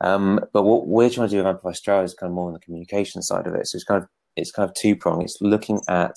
Um, 0.01 0.41
but 0.53 0.65
what 0.65 0.87
we're 0.87 1.09
trying 1.09 1.29
to 1.29 1.31
do 1.31 1.39
with 1.39 1.47
Amplify 1.47 1.73
Stroud 1.73 2.05
is 2.05 2.15
kind 2.15 2.31
of 2.31 2.35
more 2.35 2.49
on 2.49 2.53
the 2.53 2.59
communication 2.59 3.23
side 3.23 3.47
of 3.47 3.55
it. 3.55 3.67
So 3.67 3.77
it's 3.77 3.85
kind 3.85 4.03
of 4.03 4.09
it's 4.37 4.51
kind 4.51 4.69
of 4.69 4.75
two 4.75 4.97
prong. 4.97 5.23
It's 5.23 5.39
looking 5.41 5.81
at 5.89 6.17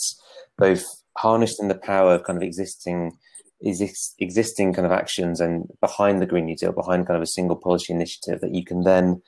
both 0.57 0.83
harnessing 1.17 1.67
the 1.67 1.75
power 1.75 2.15
of 2.15 2.23
kind 2.23 2.37
of 2.37 2.43
existing 2.43 3.17
is 3.61 4.13
existing 4.19 4.73
kind 4.73 4.85
of 4.85 4.91
actions 4.91 5.39
and 5.39 5.67
behind 5.81 6.21
the 6.21 6.27
Green 6.27 6.45
New 6.45 6.55
Deal, 6.55 6.71
behind 6.71 7.07
kind 7.07 7.17
of 7.17 7.23
a 7.23 7.27
single 7.27 7.55
policy 7.55 7.93
initiative 7.93 8.39
that 8.41 8.53
you 8.53 8.63
can 8.63 8.83
then 8.83 9.21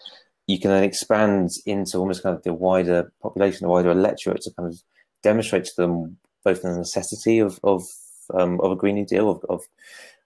you 0.47 0.59
can 0.59 0.71
then 0.71 0.83
expand 0.83 1.49
into 1.65 1.97
almost 1.97 2.23
kind 2.23 2.35
of 2.35 2.41
the 2.43 2.53
wider 2.53 3.11
population, 3.21 3.65
the 3.65 3.69
wider 3.69 3.91
electorate 3.91 4.41
to 4.41 4.51
kind 4.57 4.67
of 4.67 4.81
demonstrate 5.21 5.65
to 5.65 5.71
them 5.77 6.17
both 6.43 6.61
the 6.61 6.75
necessity 6.75 7.39
of 7.39 7.59
of 7.63 7.83
um, 8.33 8.59
of 8.61 8.71
a 8.71 8.75
Green 8.75 8.95
New 8.95 9.05
Deal 9.05 9.29
of, 9.29 9.43
of 9.49 9.63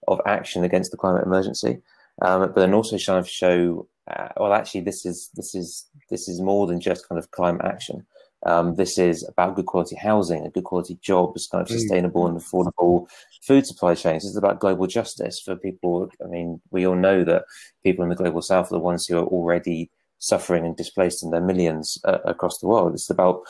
of 0.06 0.20
action 0.26 0.64
against 0.64 0.90
the 0.90 0.96
climate 0.96 1.24
emergency, 1.24 1.80
um, 2.22 2.42
but 2.42 2.56
then 2.56 2.74
also 2.74 2.98
kind 2.98 3.18
of 3.18 3.28
show 3.28 3.88
uh, 4.08 4.28
well 4.36 4.52
actually 4.52 4.82
this 4.82 5.06
is 5.06 5.30
this 5.34 5.54
is 5.54 5.86
this 6.10 6.28
is 6.28 6.40
more 6.40 6.66
than 6.66 6.80
just 6.80 7.08
kind 7.08 7.18
of 7.18 7.30
climate 7.30 7.64
action. 7.64 8.06
Um, 8.46 8.74
this 8.74 8.98
is 8.98 9.26
about 9.26 9.56
good 9.56 9.64
quality 9.66 9.96
housing, 9.96 10.44
a 10.44 10.50
good 10.50 10.64
quality 10.64 10.98
jobs, 11.00 11.46
kind 11.46 11.62
of 11.62 11.68
mm. 11.68 11.78
sustainable 11.78 12.26
and 12.26 12.38
affordable 12.38 13.06
food 13.42 13.66
supply 13.66 13.94
chains. 13.94 14.22
This 14.22 14.32
is 14.32 14.36
about 14.36 14.60
global 14.60 14.86
justice 14.86 15.40
for 15.40 15.56
people. 15.56 16.10
I 16.22 16.28
mean, 16.28 16.60
we 16.70 16.86
all 16.86 16.94
know 16.94 17.24
that 17.24 17.44
people 17.82 18.02
in 18.02 18.10
the 18.10 18.16
global 18.16 18.42
south 18.42 18.66
are 18.66 18.74
the 18.74 18.80
ones 18.80 19.06
who 19.06 19.16
are 19.16 19.24
already 19.24 19.90
suffering 20.18 20.64
and 20.66 20.76
displaced 20.76 21.22
in 21.22 21.30
their 21.30 21.40
millions 21.40 21.98
uh, 22.04 22.18
across 22.24 22.58
the 22.58 22.66
world. 22.66 22.92
It's 22.92 23.10
about 23.10 23.40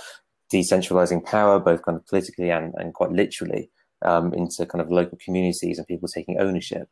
decentralizing 0.53 1.25
power, 1.25 1.59
both 1.59 1.83
kind 1.83 1.97
of 1.97 2.07
politically 2.07 2.51
and, 2.51 2.73
and 2.77 2.95
quite 2.95 3.11
literally, 3.11 3.71
um, 4.05 4.35
into 4.35 4.67
kind 4.67 4.83
of 4.83 4.91
local 4.91 5.19
communities 5.23 5.79
and 5.79 5.87
people 5.87 6.09
taking 6.09 6.39
ownership. 6.39 6.89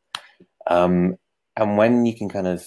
Um, 0.66 1.16
and 1.57 1.76
when 1.76 2.07
you 2.07 2.16
can 2.16 2.28
kind 2.28 2.47
of 2.47 2.66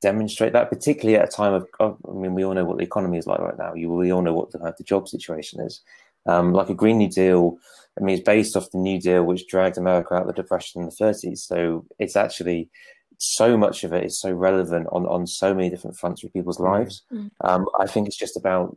demonstrate 0.00 0.52
that, 0.52 0.70
particularly 0.70 1.16
at 1.16 1.28
a 1.28 1.36
time 1.36 1.54
of, 1.54 1.66
of, 1.80 1.98
I 2.08 2.12
mean, 2.12 2.34
we 2.34 2.44
all 2.44 2.54
know 2.54 2.64
what 2.64 2.78
the 2.78 2.84
economy 2.84 3.18
is 3.18 3.26
like 3.26 3.40
right 3.40 3.58
now. 3.58 3.74
You, 3.74 3.90
we 3.90 4.12
all 4.12 4.22
know 4.22 4.34
what 4.34 4.50
the, 4.52 4.58
kind 4.58 4.70
of 4.70 4.76
the 4.76 4.84
job 4.84 5.08
situation 5.08 5.60
is. 5.60 5.80
Um, 6.26 6.52
like 6.52 6.68
a 6.68 6.74
Green 6.74 6.98
New 6.98 7.08
Deal, 7.08 7.58
I 7.98 8.04
mean, 8.04 8.16
it's 8.16 8.24
based 8.24 8.56
off 8.56 8.70
the 8.70 8.78
New 8.78 9.00
Deal, 9.00 9.24
which 9.24 9.48
dragged 9.48 9.78
America 9.78 10.14
out 10.14 10.22
of 10.22 10.26
the 10.28 10.32
Depression 10.34 10.82
in 10.82 10.88
the 10.88 10.94
30s. 10.94 11.38
So 11.38 11.86
it's 11.98 12.16
actually 12.16 12.68
so 13.18 13.56
much 13.56 13.82
of 13.82 13.92
it 13.92 14.04
is 14.04 14.20
so 14.20 14.30
relevant 14.30 14.86
on, 14.92 15.06
on 15.06 15.26
so 15.26 15.54
many 15.54 15.70
different 15.70 15.96
fronts 15.96 16.22
of 16.22 16.32
people's 16.32 16.60
lives. 16.60 17.02
Mm. 17.12 17.30
Um, 17.40 17.66
I 17.78 17.86
think 17.86 18.06
it's 18.06 18.16
just 18.16 18.36
about 18.36 18.76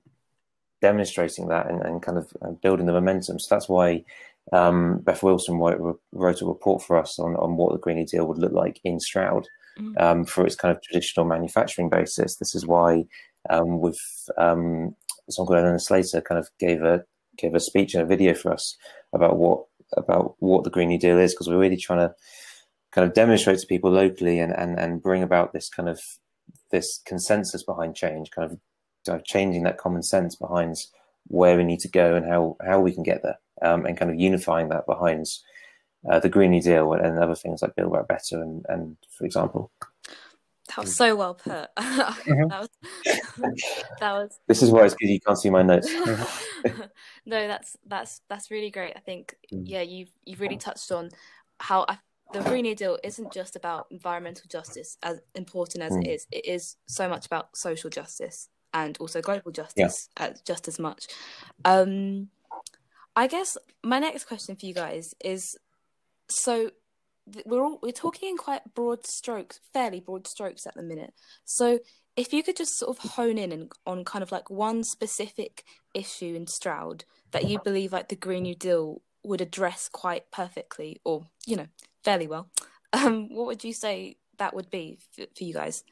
demonstrating 0.82 1.48
that 1.50 1.70
and, 1.70 1.82
and 1.82 2.02
kind 2.02 2.18
of 2.18 2.34
uh, 2.42 2.52
building 2.52 2.88
the 2.88 2.94
momentum. 2.94 3.38
So 3.40 3.54
that's 3.54 3.70
why 3.70 4.04
um, 4.52 5.00
Beth 5.00 5.24
Wilson 5.24 5.58
wrote, 5.58 6.00
wrote, 6.12 6.42
a 6.42 6.46
report 6.46 6.82
for 6.84 6.98
us 6.98 7.20
on, 7.20 7.36
on 7.36 7.56
what 7.58 7.74
the 7.74 7.80
Green 7.80 7.98
New 7.98 8.06
Deal 8.06 8.28
would 8.28 8.38
look 8.38 8.52
like 8.52 8.80
in 8.84 9.00
Stroud 9.00 9.48
mm. 9.80 10.00
um, 10.02 10.26
for 10.26 10.46
its 10.46 10.56
kind 10.56 10.76
of 10.76 10.82
traditional 10.82 11.26
manufacturing 11.26 11.90
basis. 11.90 12.36
This 12.36 12.56
is 12.56 12.66
why 12.66 13.06
um, 13.50 13.80
with 13.80 14.00
um, 14.38 14.96
someone 15.30 15.48
called 15.48 15.60
Eleanor 15.60 15.80
Slater 15.80 16.22
kind 16.22 16.40
of 16.40 16.50
gave 16.60 16.82
a 16.84 17.04
gave 17.38 17.56
a 17.56 17.60
speech 17.60 17.94
and 17.94 18.04
a 18.04 18.06
video 18.06 18.34
for 18.34 18.52
us 18.52 18.76
about 19.14 19.38
what 19.38 19.64
about 19.96 20.36
what 20.40 20.64
the 20.64 20.70
Green 20.70 20.90
New 20.90 21.00
Deal 21.00 21.18
is 21.18 21.34
because 21.34 21.48
we're 21.48 21.58
really 21.58 21.78
trying 21.78 22.00
to 22.00 22.14
kind 22.92 23.08
of 23.08 23.14
demonstrate 23.14 23.60
to 23.60 23.68
people 23.68 23.92
locally 23.92 24.40
and, 24.40 24.54
and, 24.54 24.78
and 24.78 25.02
bring 25.02 25.24
about 25.24 25.54
this 25.54 25.70
kind 25.70 25.90
of 25.90 26.02
this 26.72 27.02
consensus 27.06 27.64
behind 27.64 27.96
change, 27.96 28.32
kind 28.32 28.52
of, 28.52 28.60
kind 29.06 29.20
of 29.20 29.26
changing 29.26 29.64
that 29.64 29.78
common 29.78 30.04
sense 30.04 30.36
behind 30.36 30.76
where 31.28 31.58
we 31.58 31.64
need 31.64 31.80
to 31.80 31.90
go 31.90 32.16
and 32.16 32.26
how, 32.26 32.58
how 32.66 32.80
we 32.80 32.94
can 32.94 33.04
get 33.04 33.22
there, 33.24 33.40
um, 33.62 33.86
and 33.86 33.98
kind 33.98 34.12
of 34.12 34.20
unifying 34.20 34.70
that 34.70 34.86
behind 34.86 35.25
uh, 36.10 36.20
the 36.20 36.30
Green 36.30 36.51
New 36.51 36.62
Deal 36.62 36.94
and, 36.94 37.20
other 37.20 37.36
things 37.36 37.62
like 37.62 37.75
Build 37.75 37.94
Back 37.94 38.08
Better, 38.08 38.41
and, 38.41 38.65
and 38.70 38.98
for 39.10 39.25
example. 39.25 39.72
That 40.70 40.86
was 40.86 40.96
so 40.96 41.15
well 41.15 41.36
put. 41.36 41.70
Mm-hmm. 41.77 42.48
that, 42.48 42.60
was, 42.60 42.70
that 44.00 44.12
was. 44.13 44.39
This 44.48 44.62
is 44.62 44.72
why 44.72 44.86
it's 44.86 44.94
because 44.94 45.10
you 45.10 45.20
can't 45.20 45.38
see 45.38 45.50
my 45.50 45.63
notes. 45.63 45.91
no, 47.25 47.48
that's 47.48 47.75
that's 47.86 48.22
that's 48.30 48.51
really 48.51 48.70
great. 48.70 48.94
I 48.96 49.00
think 49.00 49.36
mm. 49.51 49.63
yeah, 49.65 49.82
you've 49.82 50.12
you've 50.24 50.39
really 50.39 50.58
touched 50.58 50.91
on 50.91 51.10
how 51.60 51.86
I 51.88 51.98
the 52.32 52.41
Green 52.41 52.63
New 52.63 52.75
Deal 52.75 52.98
isn't 53.03 53.34
just 53.34 53.56
about 53.56 53.88
environmental 53.91 54.46
justice, 54.50 54.98
as 55.03 55.20
important 55.36 55.84
as 55.84 55.91
mm. 55.91 56.06
it 56.06 56.10
is. 56.10 56.27
It 56.32 56.46
is 56.46 56.77
so 56.86 57.10
much 57.10 57.25
about 57.25 57.56
social 57.58 57.89
justice 57.89 58.50
and 58.74 58.98
also 59.00 59.22
global 59.22 59.51
justice, 59.51 60.10
yeah. 60.18 60.27
as, 60.27 60.41
just 60.41 60.68
as 60.68 60.80
much. 60.80 61.08
Um, 61.65 62.30
I 63.22 63.28
guess 63.28 63.56
my 63.84 64.00
next 64.00 64.24
question 64.24 64.56
for 64.56 64.66
you 64.66 64.74
guys 64.74 65.13
is: 65.24 65.56
so 66.28 66.72
we're 67.46 67.63
all 67.63 67.78
we're 67.84 67.92
talking 67.92 68.30
in 68.30 68.36
quite 68.36 68.74
broad 68.74 69.06
strokes, 69.06 69.60
fairly 69.72 70.00
broad 70.00 70.25
strokes 70.25 70.66
at 70.66 70.74
the 70.74 70.82
minute. 70.82 71.13
So 71.46 71.78
if 72.16 72.34
you 72.34 72.42
could 72.42 72.58
just 72.58 72.80
sort 72.80 72.98
of 72.98 73.12
hone 73.12 73.38
in 73.38 73.51
and, 73.51 73.72
on 73.86 74.06
kind 74.06 74.24
of 74.24 74.32
like 74.32 74.50
one 74.50 74.84
specific 74.84 75.63
issue 75.94 76.34
in 76.34 76.48
Stroud 76.48 77.06
that 77.30 77.48
you 77.48 77.60
believe 77.63 77.94
like 77.94 78.10
the 78.10 78.16
Green 78.16 78.42
New 78.42 78.56
Deal 78.56 79.04
would 79.24 79.40
address 79.40 79.88
quite 79.88 80.32
perfectly, 80.32 81.00
or 81.06 81.28
you 81.46 81.58
know, 81.58 81.68
fairly 82.04 82.25
well. 82.28 82.50
Um, 82.94 83.34
what 83.34 83.46
would 83.46 83.63
you 83.63 83.72
say 83.72 84.18
that 84.38 84.54
would 84.54 84.70
be 84.70 85.00
for, 85.13 85.24
for 85.38 85.46
you 85.46 85.54
guys? 85.54 85.86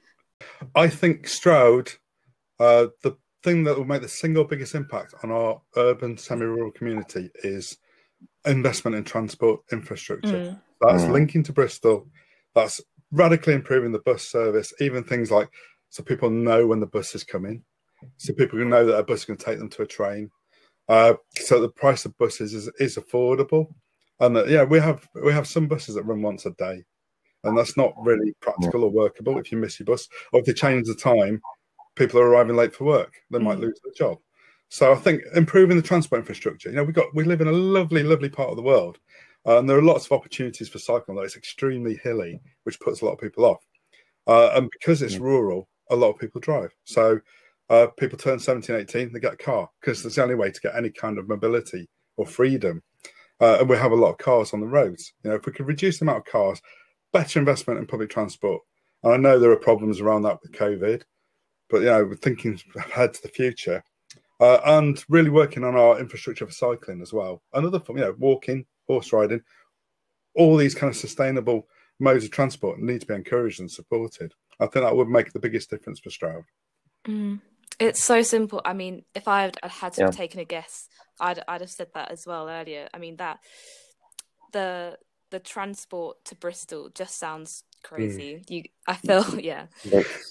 I 0.75 0.89
think 0.89 1.29
Stroud, 1.29 1.91
uh, 2.59 2.87
the 3.03 3.15
thing 3.43 3.63
that 3.63 3.77
will 3.77 3.85
make 3.85 4.01
the 4.01 4.09
single 4.09 4.43
biggest 4.43 4.75
impact 4.75 5.13
on 5.23 5.31
our 5.31 5.61
urban 5.77 6.17
semi-rural 6.17 6.71
community 6.71 7.29
is 7.43 7.77
investment 8.45 8.95
in 8.95 9.03
transport 9.03 9.61
infrastructure. 9.71 10.27
Mm. 10.27 10.61
That's 10.81 11.03
mm. 11.03 11.11
linking 11.11 11.43
to 11.43 11.53
Bristol. 11.53 12.07
That's 12.55 12.81
radically 13.11 13.53
improving 13.53 13.91
the 13.91 13.99
bus 13.99 14.23
service, 14.23 14.73
even 14.79 15.03
things 15.03 15.31
like 15.31 15.49
so 15.89 16.03
people 16.03 16.29
know 16.29 16.67
when 16.67 16.79
the 16.79 16.85
bus 16.85 17.15
is 17.15 17.23
coming, 17.23 17.63
so 18.17 18.33
people 18.33 18.59
can 18.59 18.69
know 18.69 18.85
that 18.85 18.97
a 18.97 19.03
bus 19.03 19.19
is 19.19 19.25
going 19.25 19.37
to 19.37 19.45
take 19.45 19.57
them 19.57 19.69
to 19.69 19.81
a 19.81 19.87
train. 19.87 20.29
Uh, 20.87 21.13
so 21.35 21.59
the 21.59 21.69
price 21.69 22.05
of 22.05 22.17
buses 22.17 22.53
is, 22.53 22.69
is 22.79 22.97
affordable 22.97 23.67
and 24.19 24.35
that, 24.35 24.49
yeah, 24.49 24.63
we 24.63 24.79
have 24.79 25.07
we 25.23 25.31
have 25.31 25.47
some 25.47 25.67
buses 25.67 25.95
that 25.95 26.03
run 26.03 26.21
once 26.21 26.45
a 26.45 26.51
day, 26.51 26.83
and 27.43 27.57
that's 27.57 27.77
not 27.77 27.93
really 28.01 28.33
practical 28.41 28.83
or 28.83 28.89
workable. 28.89 29.37
If 29.37 29.51
you 29.51 29.57
miss 29.57 29.79
your 29.79 29.85
bus, 29.85 30.07
or 30.33 30.41
if 30.41 30.45
they 30.45 30.53
change 30.53 30.87
the 30.87 30.95
time, 30.95 31.41
people 31.99 32.19
are 32.19 32.27
arriving 32.27 32.55
late 32.55 32.73
for 32.73 32.85
work, 32.85 33.13
they 33.29 33.37
might 33.37 33.57
mm. 33.57 33.61
lose 33.61 33.79
their 33.83 33.93
job. 33.93 34.17
So 34.69 34.91
I 34.91 34.95
think 34.95 35.21
improving 35.35 35.77
the 35.77 35.83
transport 35.83 36.19
infrastructure. 36.19 36.69
You 36.69 36.75
know, 36.75 36.83
we 36.83 36.93
got 36.93 37.13
we 37.13 37.23
live 37.23 37.41
in 37.41 37.47
a 37.47 37.51
lovely, 37.51 38.03
lovely 38.03 38.29
part 38.29 38.49
of 38.49 38.55
the 38.55 38.63
world, 38.63 38.97
uh, 39.45 39.59
and 39.59 39.69
there 39.69 39.77
are 39.77 39.83
lots 39.83 40.05
of 40.05 40.13
opportunities 40.13 40.69
for 40.69 40.79
cycling. 40.79 41.17
Though 41.17 41.23
it's 41.23 41.37
extremely 41.37 41.99
hilly, 42.03 42.39
which 42.63 42.79
puts 42.79 43.01
a 43.01 43.05
lot 43.05 43.13
of 43.13 43.19
people 43.19 43.45
off. 43.45 43.63
Uh, 44.25 44.51
and 44.55 44.69
because 44.71 45.01
it's 45.01 45.17
rural, 45.17 45.69
a 45.89 45.95
lot 45.95 46.11
of 46.11 46.19
people 46.19 46.41
drive. 46.41 46.71
So 46.83 47.19
uh, 47.69 47.87
people 47.97 48.17
turn 48.17 48.39
17, 48.39 48.75
18, 48.75 49.11
they 49.11 49.19
get 49.19 49.33
a 49.33 49.37
car 49.37 49.67
because 49.81 50.05
it's 50.05 50.15
the 50.15 50.23
only 50.23 50.35
way 50.35 50.51
to 50.51 50.61
get 50.61 50.75
any 50.75 50.91
kind 50.91 51.17
of 51.17 51.27
mobility 51.27 51.87
or 52.17 52.27
freedom 52.27 52.83
uh, 53.41 53.57
and 53.59 53.69
we 53.69 53.77
have 53.77 53.91
a 53.91 53.95
lot 53.95 54.11
of 54.11 54.17
cars 54.17 54.53
on 54.53 54.59
the 54.59 54.67
roads. 54.67 55.13
You 55.23 55.29
know, 55.29 55.37
if 55.37 55.45
we 55.45 55.53
could 55.53 55.67
reduce 55.67 55.99
the 55.99 56.05
amount 56.05 56.19
of 56.19 56.25
cars, 56.25 56.61
better 57.13 57.39
investment 57.39 57.79
in 57.79 57.87
public 57.87 58.09
transport. 58.09 58.61
And 59.03 59.13
I 59.13 59.17
know 59.17 59.39
there 59.39 59.51
are 59.51 59.57
problems 59.57 60.01
around 60.01 60.23
that 60.23 60.39
with 60.41 60.51
COVID, 60.51 61.03
but 61.69 61.81
you 61.81 61.87
know, 61.87 62.03
we're 62.03 62.15
thinking 62.15 62.59
ahead 62.75 63.13
to 63.13 63.21
the 63.21 63.29
future, 63.29 63.83
uh, 64.39 64.59
and 64.65 65.03
really 65.09 65.29
working 65.29 65.63
on 65.63 65.75
our 65.75 65.99
infrastructure 65.99 66.45
for 66.45 66.51
cycling 66.51 67.01
as 67.01 67.13
well. 67.13 67.41
Another, 67.53 67.79
form, 67.79 67.97
you 67.97 68.05
know, 68.05 68.15
walking, 68.17 68.65
horse 68.87 69.11
riding, 69.13 69.41
all 70.35 70.57
these 70.57 70.75
kind 70.75 70.89
of 70.89 70.97
sustainable 70.97 71.67
modes 71.99 72.25
of 72.25 72.31
transport 72.31 72.79
need 72.79 73.01
to 73.01 73.07
be 73.07 73.13
encouraged 73.13 73.59
and 73.59 73.69
supported. 73.69 74.33
I 74.59 74.65
think 74.65 74.85
that 74.85 74.95
would 74.95 75.09
make 75.09 75.31
the 75.31 75.39
biggest 75.39 75.69
difference 75.69 75.99
for 75.99 76.09
Stroud. 76.09 76.43
Mm. 77.07 77.41
It's 77.79 78.03
so 78.03 78.21
simple. 78.21 78.61
I 78.65 78.73
mean, 78.73 79.05
if 79.15 79.27
I 79.27 79.43
had, 79.43 79.57
had 79.63 79.93
to 79.93 80.01
yeah. 80.01 80.07
have 80.07 80.15
taken 80.15 80.39
a 80.41 80.45
guess, 80.45 80.89
I'd 81.19 81.41
I'd 81.47 81.61
have 81.61 81.69
said 81.69 81.87
that 81.93 82.11
as 82.11 82.25
well 82.25 82.49
earlier. 82.49 82.89
I 82.93 82.97
mean 82.97 83.15
that 83.17 83.39
the 84.51 84.97
the 85.31 85.39
transport 85.39 86.23
to 86.25 86.35
Bristol 86.35 86.89
just 86.93 87.17
sounds 87.17 87.63
crazy. 87.83 88.35
Mm. 88.35 88.49
You, 88.49 88.63
I 88.87 88.95
feel, 88.95 89.39
yeah. 89.39 89.67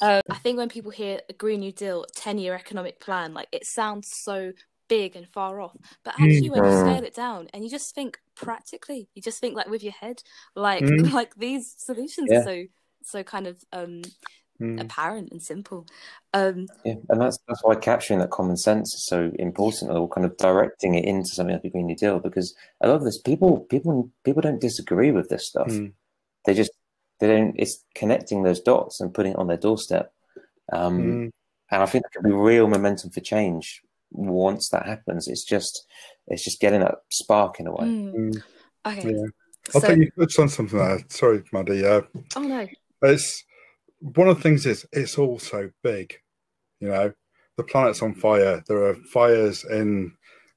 Um, 0.00 0.22
I 0.30 0.36
think 0.42 0.58
when 0.58 0.68
people 0.68 0.90
hear 0.90 1.20
a 1.28 1.32
Green 1.32 1.60
New 1.60 1.72
Deal, 1.72 2.04
ten-year 2.14 2.54
economic 2.54 3.00
plan, 3.00 3.34
like 3.34 3.48
it 3.52 3.66
sounds 3.66 4.10
so 4.12 4.52
big 4.88 5.16
and 5.16 5.28
far 5.28 5.60
off. 5.60 5.76
But 6.04 6.14
actually, 6.14 6.50
when 6.50 6.64
you 6.64 6.70
mm. 6.70 6.80
scale 6.80 7.04
it 7.04 7.14
down 7.14 7.48
and 7.52 7.62
you 7.62 7.70
just 7.70 7.94
think 7.94 8.18
practically, 8.34 9.08
you 9.14 9.22
just 9.22 9.40
think 9.40 9.54
like 9.54 9.68
with 9.68 9.82
your 9.82 9.92
head, 9.92 10.22
like 10.54 10.82
mm. 10.82 11.12
like 11.12 11.34
these 11.36 11.74
solutions 11.78 12.28
yeah. 12.30 12.40
are 12.40 12.44
so 12.44 12.64
so 13.04 13.22
kind 13.22 13.46
of 13.46 13.64
um 13.72 14.02
mm. 14.60 14.80
apparent 14.80 15.30
and 15.32 15.42
simple. 15.42 15.86
Um, 16.34 16.66
yeah, 16.84 16.94
and 17.08 17.20
that's 17.20 17.38
that's 17.48 17.62
why 17.62 17.74
capturing 17.76 18.20
that 18.20 18.30
common 18.30 18.56
sense 18.56 18.94
is 18.94 19.06
so 19.06 19.30
important, 19.38 19.90
or 19.90 20.08
kind 20.08 20.24
of 20.24 20.36
directing 20.36 20.94
it 20.94 21.04
into 21.04 21.30
something 21.30 21.54
like 21.54 21.64
a 21.64 21.70
Green 21.70 21.86
New 21.86 21.96
Deal, 21.96 22.18
because 22.18 22.54
a 22.80 22.88
lot 22.88 22.96
of 22.96 23.04
this 23.04 23.20
people 23.20 23.60
people 23.60 24.10
people 24.24 24.42
don't 24.42 24.60
disagree 24.60 25.10
with 25.10 25.28
this 25.28 25.46
stuff. 25.46 25.68
Mm. 25.68 25.92
They 26.44 26.54
just 26.54 26.72
they 27.20 27.28
don't. 27.28 27.54
It's 27.58 27.84
connecting 27.94 28.42
those 28.42 28.60
dots 28.60 29.00
and 29.00 29.14
putting 29.14 29.32
it 29.32 29.38
on 29.38 29.46
their 29.48 29.56
doorstep. 29.56 30.12
Um, 30.72 30.98
mm. 30.98 31.30
And 31.70 31.82
I 31.82 31.86
think 31.86 32.04
there 32.04 32.22
could 32.22 32.28
be 32.28 32.34
real 32.34 32.66
momentum 32.66 33.10
for 33.10 33.20
change 33.20 33.82
once 34.10 34.70
that 34.70 34.86
happens. 34.86 35.28
It's 35.28 35.44
just 35.44 35.86
it's 36.26 36.44
just 36.44 36.60
getting 36.60 36.80
that 36.80 36.96
spark 37.10 37.60
in 37.60 37.66
a 37.66 37.72
way. 37.72 37.86
Mm. 37.86 38.14
Mm. 38.14 38.42
Okay. 38.86 39.14
Yeah. 39.14 39.26
I 39.74 39.80
so, 39.80 39.80
think 39.80 40.04
you 40.04 40.10
touched 40.18 40.38
on 40.38 40.48
something 40.48 40.78
there. 40.78 41.00
Sorry, 41.08 41.42
Maddie. 41.52 41.84
Uh, 41.84 42.02
oh 42.36 42.42
no. 42.42 42.66
It's 43.02 43.44
one 44.00 44.28
of 44.28 44.36
the 44.36 44.42
things 44.42 44.66
is 44.66 44.86
it's 44.92 45.18
all 45.18 45.38
so 45.38 45.70
big. 45.82 46.14
You 46.80 46.88
know, 46.88 47.12
the 47.56 47.64
planet's 47.64 48.02
on 48.02 48.14
fire. 48.14 48.62
There 48.66 48.84
are 48.84 48.94
fires 48.94 49.64
in 49.64 50.12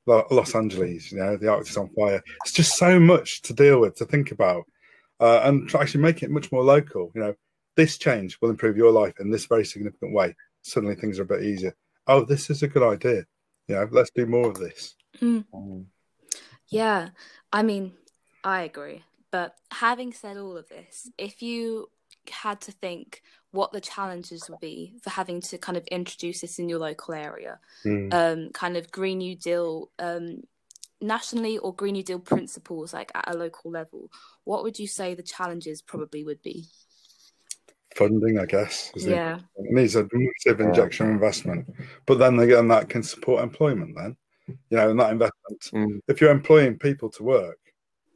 Los 0.05 0.55
Angeles. 0.55 1.11
You 1.11 1.19
know, 1.19 1.37
the 1.37 1.49
Arctic's 1.49 1.77
on 1.77 1.89
fire. 1.89 2.21
It's 2.43 2.53
just 2.53 2.77
so 2.77 2.99
much 2.99 3.41
to 3.43 3.53
deal 3.53 3.79
with, 3.81 3.95
to 3.95 4.05
think 4.05 4.31
about, 4.31 4.63
uh, 5.19 5.41
and 5.43 5.69
to 5.69 5.79
actually 5.79 6.01
make 6.01 6.23
it 6.23 6.31
much 6.31 6.51
more 6.51 6.63
local. 6.63 7.11
You 7.15 7.21
know, 7.21 7.33
this 7.75 7.97
change 7.97 8.37
will 8.41 8.49
improve 8.49 8.77
your 8.77 8.91
life 8.91 9.15
in 9.19 9.31
this 9.31 9.45
very 9.45 9.65
significant 9.65 10.13
way. 10.13 10.35
Suddenly, 10.63 10.95
things 10.95 11.19
are 11.19 11.23
a 11.23 11.25
bit 11.25 11.43
easier. 11.43 11.75
Oh, 12.07 12.23
this 12.23 12.49
is 12.49 12.63
a 12.63 12.67
good 12.67 12.83
idea. 12.83 13.25
You 13.67 13.75
know, 13.75 13.87
let's 13.91 14.11
do 14.13 14.25
more 14.25 14.49
of 14.49 14.59
this. 14.59 14.95
Mm. 15.19 15.85
Yeah, 16.67 17.09
I 17.51 17.63
mean, 17.63 17.93
I 18.43 18.61
agree. 18.61 19.03
But 19.31 19.55
having 19.71 20.13
said 20.13 20.37
all 20.37 20.57
of 20.57 20.67
this, 20.69 21.09
if 21.17 21.41
you 21.41 21.89
had 22.29 22.61
to 22.61 22.71
think 22.71 23.21
what 23.51 23.71
the 23.71 23.81
challenges 23.81 24.49
would 24.49 24.59
be 24.59 24.93
for 25.01 25.09
having 25.09 25.41
to 25.41 25.57
kind 25.57 25.77
of 25.77 25.85
introduce 25.87 26.41
this 26.41 26.59
in 26.59 26.69
your 26.69 26.79
local 26.79 27.13
area, 27.13 27.59
mm. 27.85 28.13
um, 28.13 28.49
kind 28.51 28.77
of 28.77 28.91
Green 28.91 29.17
New 29.17 29.35
Deal 29.35 29.89
um, 29.99 30.43
nationally 31.01 31.57
or 31.57 31.73
Green 31.73 31.93
New 31.93 32.03
Deal 32.03 32.19
principles 32.19 32.93
like 32.93 33.11
at 33.13 33.33
a 33.33 33.37
local 33.37 33.71
level, 33.71 34.09
what 34.45 34.63
would 34.63 34.79
you 34.79 34.87
say 34.87 35.13
the 35.13 35.23
challenges 35.23 35.81
probably 35.81 36.23
would 36.23 36.41
be? 36.41 36.65
funding, 37.95 38.39
I 38.39 38.45
guess. 38.45 38.91
Yeah. 38.95 39.39
It 39.57 39.71
needs 39.71 39.95
a 39.95 40.07
massive 40.11 40.61
injection 40.61 41.07
of 41.07 41.11
investment. 41.13 41.67
But 42.05 42.19
then 42.19 42.39
again, 42.39 42.67
that 42.69 42.89
can 42.89 43.03
support 43.03 43.43
employment 43.43 43.95
then. 43.95 44.15
You 44.47 44.77
know, 44.77 44.89
and 44.89 44.99
that 44.99 45.11
investment, 45.11 45.61
Mm. 45.73 45.99
if 46.07 46.19
you're 46.19 46.31
employing 46.31 46.77
people 46.77 47.09
to 47.11 47.23
work, 47.23 47.59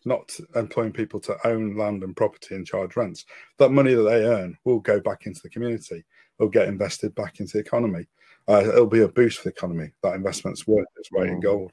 not 0.05 0.31
employing 0.55 0.91
people 0.91 1.19
to 1.19 1.35
own 1.47 1.75
land 1.75 2.03
and 2.03 2.15
property 2.15 2.55
and 2.55 2.65
charge 2.65 2.95
rents, 2.95 3.25
that 3.57 3.71
money 3.71 3.93
that 3.93 4.03
they 4.03 4.24
earn 4.24 4.57
will 4.63 4.79
go 4.79 5.00
back 5.00 5.25
into 5.25 5.41
the 5.41 5.50
community. 5.50 6.03
It'll 6.39 6.50
get 6.50 6.67
invested 6.67 7.15
back 7.15 7.39
into 7.39 7.53
the 7.53 7.59
economy. 7.59 8.05
Uh, 8.47 8.63
it'll 8.67 8.85
be 8.85 9.01
a 9.01 9.07
boost 9.07 9.39
for 9.39 9.45
the 9.45 9.55
economy. 9.55 9.89
That 10.03 10.15
investment's 10.15 10.67
worth 10.67 10.88
its 10.97 11.12
weight 11.12 11.29
in 11.29 11.39
Mm. 11.39 11.43
gold. 11.43 11.71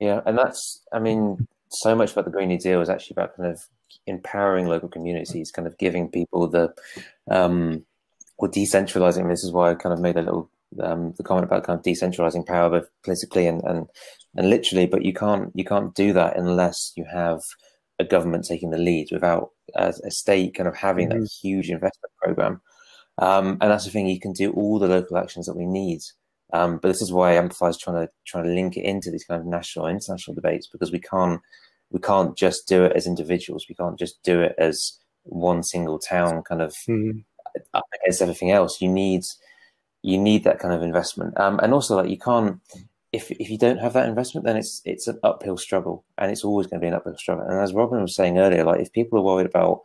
Yeah, 0.00 0.20
and 0.26 0.36
that's, 0.36 0.82
I 0.92 0.98
mean, 0.98 1.46
so 1.68 1.94
much 1.94 2.12
about 2.12 2.24
the 2.24 2.30
Green 2.30 2.48
New 2.48 2.58
Deal 2.58 2.80
is 2.80 2.88
actually 2.88 3.14
about 3.14 3.36
kind 3.36 3.50
of 3.50 3.64
empowering 4.06 4.66
local 4.66 4.88
communities, 4.88 5.52
kind 5.52 5.68
of 5.68 5.78
giving 5.78 6.08
people 6.08 6.48
the, 6.48 6.74
um, 7.30 7.84
or 8.38 8.48
decentralizing. 8.48 9.28
This 9.28 9.44
is 9.44 9.52
why 9.52 9.70
I 9.70 9.74
kind 9.74 9.92
of 9.92 10.00
made 10.00 10.16
a 10.16 10.22
little 10.22 10.50
um, 10.80 11.12
the 11.16 11.22
comment 11.22 11.44
about 11.44 11.62
kind 11.62 11.78
of 11.78 11.84
decentralizing 11.84 12.44
power, 12.44 12.68
both 12.68 12.88
politically 13.04 13.46
and, 13.46 13.62
and 13.62 13.86
and 14.36 14.50
literally. 14.50 14.86
But 14.86 15.04
you 15.04 15.12
can't 15.12 15.50
you 15.54 15.64
can't 15.64 15.94
do 15.94 16.12
that 16.12 16.36
unless 16.36 16.92
you 16.96 17.04
have 17.12 17.40
a 17.98 18.04
government 18.04 18.44
taking 18.44 18.70
the 18.70 18.78
lead 18.78 19.08
without 19.12 19.50
a, 19.76 19.92
a 20.04 20.10
state 20.10 20.54
kind 20.54 20.68
of 20.68 20.76
having 20.76 21.08
that 21.10 21.28
huge 21.42 21.70
investment 21.70 22.12
program. 22.22 22.60
Um, 23.18 23.58
and 23.60 23.70
that's 23.70 23.84
the 23.84 23.90
thing; 23.90 24.06
you 24.08 24.20
can 24.20 24.32
do 24.32 24.50
all 24.52 24.78
the 24.78 24.88
local 24.88 25.16
actions 25.16 25.46
that 25.46 25.56
we 25.56 25.66
need. 25.66 26.00
Um, 26.52 26.78
but 26.78 26.88
this 26.88 27.02
is 27.02 27.12
why 27.12 27.34
Amplify 27.34 27.68
is 27.68 27.78
trying 27.78 28.04
to 28.06 28.12
trying 28.26 28.44
to 28.44 28.50
link 28.50 28.76
it 28.76 28.84
into 28.84 29.10
these 29.10 29.24
kind 29.24 29.40
of 29.40 29.46
national 29.46 29.86
and 29.86 29.96
international 29.96 30.34
debates 30.34 30.66
because 30.66 30.92
we 30.92 31.00
can't 31.00 31.40
we 31.90 32.00
can't 32.00 32.36
just 32.36 32.66
do 32.66 32.84
it 32.84 32.92
as 32.96 33.06
individuals. 33.06 33.66
We 33.68 33.74
can't 33.76 33.98
just 33.98 34.22
do 34.24 34.40
it 34.40 34.54
as 34.58 34.98
one 35.22 35.62
single 35.62 35.98
town 35.98 36.42
kind 36.42 36.60
of 36.60 36.74
Mhm. 36.88 37.24
up 37.72 37.84
against 38.02 38.20
everything 38.20 38.50
else. 38.50 38.80
You 38.80 38.88
need 38.88 39.22
you 40.02 40.18
need 40.18 40.44
that 40.44 40.58
kind 40.58 40.74
of 40.74 40.82
investment, 40.82 41.38
um, 41.40 41.58
and 41.60 41.72
also 41.72 41.96
like 41.96 42.10
you 42.10 42.18
can't 42.18 42.60
if 43.14 43.30
if 43.30 43.48
you 43.48 43.58
don't 43.58 43.78
have 43.78 43.92
that 43.92 44.08
investment, 44.08 44.44
then 44.44 44.56
it's 44.56 44.82
it's 44.84 45.06
an 45.06 45.18
uphill 45.22 45.56
struggle, 45.56 46.04
and 46.18 46.30
it's 46.30 46.44
always 46.44 46.66
going 46.66 46.80
to 46.80 46.84
be 46.84 46.88
an 46.88 46.94
uphill 46.94 47.16
struggle. 47.16 47.46
And 47.46 47.60
as 47.60 47.72
Robin 47.72 48.02
was 48.02 48.14
saying 48.14 48.38
earlier, 48.38 48.64
like 48.64 48.80
if 48.80 48.92
people 48.92 49.18
are 49.18 49.22
worried 49.22 49.46
about 49.46 49.82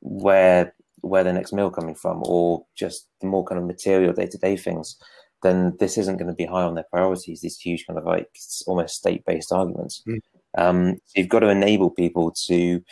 where 0.00 0.74
where 1.00 1.24
the 1.24 1.32
next 1.32 1.52
meal 1.52 1.70
coming 1.70 1.94
from, 1.94 2.22
or 2.26 2.64
just 2.74 3.06
the 3.20 3.26
more 3.26 3.44
kind 3.44 3.60
of 3.60 3.66
material 3.66 4.12
day 4.12 4.26
to 4.26 4.38
day 4.38 4.56
things, 4.56 4.96
then 5.42 5.76
this 5.78 5.96
isn't 5.96 6.16
going 6.16 6.28
to 6.28 6.34
be 6.34 6.44
high 6.44 6.64
on 6.64 6.74
their 6.74 6.90
priorities. 6.90 7.40
These 7.40 7.60
huge 7.60 7.86
kind 7.86 7.98
of 7.98 8.04
like 8.04 8.28
almost 8.66 8.96
state 8.96 9.24
based 9.24 9.52
arguments. 9.52 10.02
Mm. 10.06 10.20
Um, 10.58 10.94
so 11.06 11.12
you've 11.20 11.28
got 11.28 11.40
to 11.40 11.48
enable 11.48 11.90
people 11.90 12.34
to, 12.46 12.82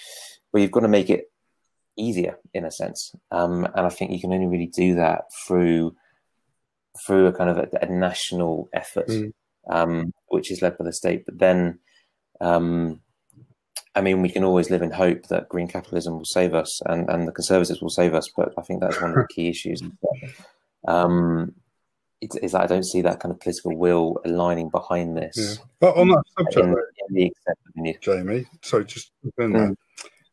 well, 0.52 0.62
you've 0.62 0.70
got 0.70 0.80
to 0.80 0.88
make 0.88 1.10
it 1.10 1.30
easier 1.96 2.38
in 2.54 2.64
a 2.64 2.70
sense. 2.70 3.12
Um, 3.32 3.64
and 3.64 3.84
I 3.86 3.88
think 3.88 4.12
you 4.12 4.20
can 4.20 4.32
only 4.32 4.46
really 4.46 4.66
do 4.68 4.94
that 4.94 5.24
through 5.46 5.96
through 7.06 7.26
a 7.26 7.32
kind 7.32 7.50
of 7.50 7.58
a, 7.58 7.68
a 7.82 7.86
national 7.86 8.68
effort, 8.72 9.08
Mm. 9.08 9.32
Um, 9.68 10.12
which 10.28 10.50
is 10.50 10.62
led 10.62 10.78
by 10.78 10.84
the 10.84 10.92
state. 10.92 11.24
But 11.26 11.38
then, 11.38 11.78
um, 12.40 13.00
I 13.94 14.00
mean, 14.00 14.22
we 14.22 14.28
can 14.28 14.44
always 14.44 14.70
live 14.70 14.82
in 14.82 14.90
hope 14.90 15.26
that 15.28 15.48
green 15.48 15.68
capitalism 15.68 16.16
will 16.18 16.24
save 16.24 16.54
us 16.54 16.80
and, 16.86 17.08
and 17.08 17.26
the 17.26 17.32
conservatives 17.32 17.80
will 17.82 17.90
save 17.90 18.14
us. 18.14 18.30
But 18.36 18.52
I 18.56 18.62
think 18.62 18.80
that's 18.80 19.00
one 19.00 19.10
of 19.10 19.16
the 19.16 19.34
key 19.34 19.48
issues. 19.48 19.82
Um, 20.86 21.54
it's, 22.20 22.36
is 22.36 22.52
that 22.52 22.62
I 22.62 22.66
don't 22.66 22.84
see 22.84 23.02
that 23.02 23.20
kind 23.20 23.32
of 23.32 23.40
political 23.40 23.76
will 23.76 24.20
aligning 24.24 24.70
behind 24.70 25.16
Yeah. 25.16 25.24
this 25.26 25.60
But 25.80 25.96
on 25.96 26.08
that 26.08 26.22
subject, 26.36 26.58
in, 26.58 26.70
in 27.08 27.14
the 27.14 27.26
extent 27.26 27.58
that 27.64 27.72
we 27.76 27.82
need. 27.82 27.98
Jamie. 28.00 28.46
So 28.62 28.82
just 28.82 29.12
Mm. 29.38 29.52
there. 29.52 29.74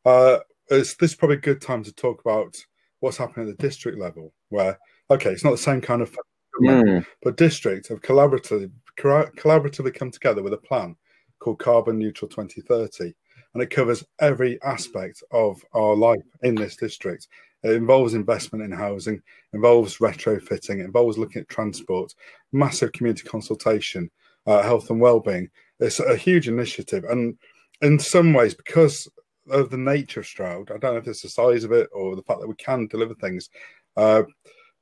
Uh, 0.05 0.39
it's 0.69 0.95
this 0.95 1.11
is 1.11 1.15
probably 1.15 1.37
a 1.37 1.41
good 1.41 1.61
time 1.61 1.83
to 1.83 1.93
talk 1.93 2.21
about 2.21 2.55
what's 2.99 3.17
happening 3.17 3.47
at 3.49 3.57
the 3.57 3.67
district 3.67 3.99
level, 3.99 4.33
where 4.49 4.79
okay, 5.11 5.31
it's 5.31 5.43
not 5.43 5.51
the 5.51 5.57
same 5.57 5.81
kind 5.81 6.01
of 6.01 6.15
Mm, 6.61 7.05
but 7.21 7.35
district 7.35 7.89
have 7.89 8.01
collaboratively 8.01 8.71
collaboratively 8.97 9.93
come 9.93 10.11
together 10.11 10.41
with 10.41 10.53
a 10.53 10.57
plan 10.57 10.95
called 11.39 11.59
Carbon 11.59 11.99
Neutral 11.99 12.29
2030, 12.29 13.13
and 13.53 13.63
it 13.63 13.69
covers 13.69 14.03
every 14.19 14.61
aspect 14.63 15.23
of 15.31 15.63
our 15.73 15.95
life 15.95 16.21
in 16.43 16.55
this 16.55 16.75
district. 16.75 17.27
It 17.63 17.71
involves 17.71 18.13
investment 18.13 18.63
in 18.63 18.71
housing, 18.71 19.21
involves 19.53 19.97
retrofitting, 19.97 20.79
it 20.79 20.85
involves 20.85 21.17
looking 21.17 21.41
at 21.41 21.49
transport, 21.49 22.13
massive 22.51 22.91
community 22.91 23.23
consultation, 23.23 24.09
uh, 24.45 24.61
health 24.61 24.89
and 24.89 24.99
well-being. 24.99 25.49
It's 25.79 25.99
a 25.99 26.15
huge 26.15 26.47
initiative, 26.47 27.03
and 27.05 27.37
in 27.81 27.99
some 27.99 28.33
ways, 28.33 28.53
because 28.53 29.07
of 29.49 29.69
the 29.69 29.77
nature 29.77 30.21
of 30.21 30.25
Stroud, 30.25 30.71
I 30.71 30.77
don't 30.77 30.93
know 30.93 30.99
if 30.99 31.07
it's 31.07 31.21
the 31.21 31.29
size 31.29 31.63
of 31.63 31.71
it 31.71 31.89
or 31.93 32.15
the 32.15 32.23
fact 32.23 32.39
that 32.39 32.47
we 32.47 32.55
can 32.55 32.87
deliver 32.87 33.13
things, 33.15 33.49
uh, 33.97 34.23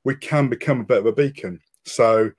we 0.03 0.15
can 0.15 0.49
become 0.49 0.81
a 0.81 0.85
bit 0.85 0.99
of 0.99 1.05
a 1.05 1.11
beacon. 1.11 1.59
So 1.85 2.31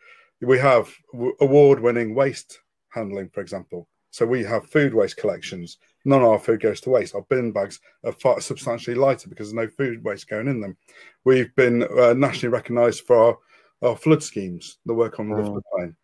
we 0.44 0.58
have 0.58 0.92
award-winning 1.40 2.14
waste 2.14 2.60
handling, 2.90 3.28
for 3.30 3.40
example. 3.40 3.88
So 4.10 4.24
we 4.24 4.44
have 4.44 4.70
food 4.70 4.94
waste 4.94 5.16
collections. 5.16 5.78
None 6.04 6.22
of 6.22 6.28
our 6.28 6.38
food 6.38 6.60
goes 6.60 6.80
to 6.82 6.90
waste. 6.90 7.14
Our 7.14 7.22
bin 7.22 7.50
bags 7.50 7.80
are 8.04 8.12
far 8.12 8.40
substantially 8.40 8.94
lighter 8.94 9.28
because 9.28 9.48
there's 9.52 9.66
no 9.66 9.68
food 9.68 10.04
waste 10.04 10.28
going 10.28 10.46
in 10.48 10.60
them. 10.60 10.76
We've 11.24 11.54
been 11.56 11.82
uh, 11.82 12.14
nationally 12.14 12.52
recognised 12.52 13.02
for 13.06 13.16
our, 13.16 13.38
our 13.82 13.96
flood 13.96 14.22
schemes, 14.22 14.78
the 14.86 14.94
work 14.94 15.18
on 15.18 15.30
the 15.30 15.36
Mm. 15.36 15.60
floodplain. 15.62 15.96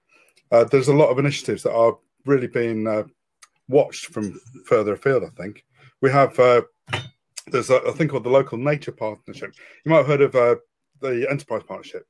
Uh, 0.51 0.65
there's 0.65 0.89
a 0.89 0.95
lot 0.95 1.11
of 1.11 1.19
initiatives 1.19 1.63
that 1.63 1.73
are 1.73 1.97
really 2.27 2.49
being 2.49 2.87
uh, 2.87 3.05
watched 3.69 4.07
from 4.07 4.41
further 4.67 4.95
afield. 4.95 5.23
I 5.23 5.31
think 5.41 5.65
we 6.01 6.11
have 6.11 6.37
uh, 6.39 6.63
there's 7.47 7.71
a, 7.71 7.77
a 7.77 7.93
thing 7.93 8.09
called 8.09 8.25
the 8.25 8.31
local 8.31 8.59
nature 8.59 8.93
partnership. 8.93 9.55
You 9.85 9.91
might 9.91 9.99
have 9.99 10.07
heard 10.09 10.23
of 10.23 10.35
uh, 10.35 10.57
the 11.01 11.29
enterprise 11.31 11.63
partnership. 11.63 12.07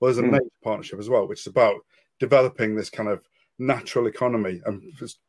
Well, 0.00 0.12
there's 0.12 0.18
a 0.18 0.22
Mm. 0.22 0.32
nature 0.32 0.50
partnership 0.62 0.98
as 0.98 1.08
well, 1.10 1.28
which 1.28 1.40
is 1.40 1.46
about 1.46 1.84
developing 2.18 2.74
this 2.74 2.90
kind 2.90 3.08
of 3.08 3.22
natural 3.58 4.06
economy 4.06 4.60
and 4.64 4.82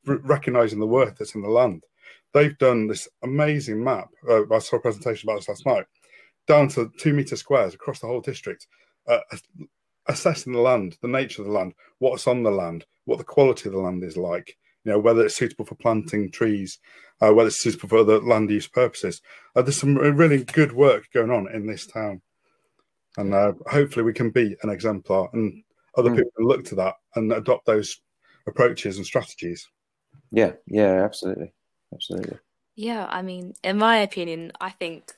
recognizing 0.05 0.79
the 0.79 0.87
worth 0.87 1.17
that's 1.17 1.35
in 1.35 1.41
the 1.41 1.49
land. 1.49 1.83
They've 2.33 2.57
done 2.57 2.87
this 2.87 3.09
amazing 3.23 3.83
map. 3.83 4.09
Uh, 4.27 4.43
I 4.53 4.59
saw 4.59 4.77
a 4.77 4.79
presentation 4.79 5.29
about 5.29 5.39
this 5.39 5.49
last 5.49 5.65
night, 5.65 5.85
down 6.47 6.69
to 6.69 6.91
two 6.97 7.13
meter 7.13 7.35
squares 7.35 7.73
across 7.73 7.99
the 7.99 8.07
whole 8.07 8.21
district, 8.21 8.67
uh, 9.07 9.19
assessing 10.07 10.53
the 10.53 10.59
land, 10.61 10.97
the 11.01 11.07
nature 11.09 11.41
of 11.41 11.47
the 11.47 11.53
land, 11.53 11.73
what's 11.99 12.27
on 12.27 12.43
the 12.43 12.51
land, 12.51 12.85
what 13.05 13.17
the 13.17 13.23
quality 13.25 13.67
of 13.67 13.73
the 13.73 13.79
land 13.81 14.03
is 14.03 14.15
like. 14.17 14.57
You 14.83 14.93
know 14.93 14.99
whether 14.99 15.23
it's 15.25 15.35
suitable 15.35 15.65
for 15.65 15.75
planting 15.75 16.31
trees, 16.31 16.79
uh, 17.21 17.31
whether 17.33 17.49
it's 17.49 17.61
suitable 17.61 17.89
for 17.89 17.97
other 17.99 18.19
land 18.19 18.49
use 18.49 18.67
purposes. 18.67 19.21
Uh, 19.55 19.61
there's 19.61 19.77
some 19.77 19.95
really 19.95 20.43
good 20.43 20.71
work 20.71 21.11
going 21.13 21.29
on 21.29 21.53
in 21.53 21.67
this 21.67 21.85
town, 21.85 22.21
and 23.17 23.33
uh, 23.33 23.53
hopefully 23.67 24.03
we 24.03 24.13
can 24.13 24.29
be 24.29 24.55
an 24.63 24.69
exemplar, 24.69 25.29
and 25.33 25.63
other 25.97 26.09
Mm. 26.09 26.17
people 26.17 26.31
can 26.37 26.45
look 26.45 26.65
to 26.65 26.75
that 26.75 26.95
and 27.15 27.31
adopt 27.33 27.65
those 27.65 28.01
approaches 28.47 28.97
and 28.97 29.05
strategies. 29.05 29.67
Yeah, 30.31 30.53
yeah, 30.65 31.03
absolutely, 31.03 31.53
absolutely. 31.93 32.37
Yeah, 32.75 33.05
I 33.09 33.21
mean, 33.21 33.53
in 33.63 33.77
my 33.77 33.97
opinion, 33.97 34.53
I 34.59 34.69
think 34.69 35.13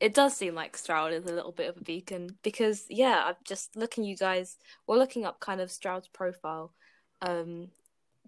it 0.00 0.14
does 0.14 0.36
seem 0.36 0.54
like 0.54 0.76
Stroud 0.76 1.12
is 1.12 1.24
a 1.24 1.34
little 1.34 1.52
bit 1.52 1.68
of 1.68 1.76
a 1.76 1.84
beacon 1.84 2.36
because, 2.42 2.86
yeah, 2.88 3.24
I'm 3.26 3.36
just 3.44 3.76
looking 3.76 4.04
you 4.04 4.16
guys, 4.16 4.56
we're 4.86 4.98
looking 4.98 5.24
up 5.24 5.38
kind 5.38 5.60
of 5.60 5.70
Stroud's 5.70 6.08
profile, 6.08 6.72
um, 7.20 7.68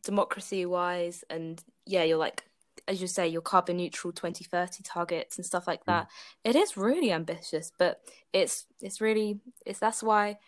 democracy 0.05 0.67
wise, 0.67 1.25
and 1.29 1.63
yeah, 1.87 2.05
you're 2.05 2.19
like, 2.19 2.45
as 2.89 3.01
you 3.01 3.07
say, 3.07 3.27
your 3.27 3.43
carbon 3.43 3.79
neutral 3.79 4.13
2030 4.13 4.83
targets 4.83 5.37
and 5.37 5.47
stuff 5.47 5.67
like 5.67 5.85
that. 5.87 6.09
It 6.45 6.57
is 6.57 6.77
really 6.77 7.13
ambitious, 7.13 7.73
but 7.79 8.01
it's 8.33 8.67
it's 8.81 9.01
really 9.01 9.41
it's 9.65 9.79
that's 9.79 10.03
why, 10.03 10.39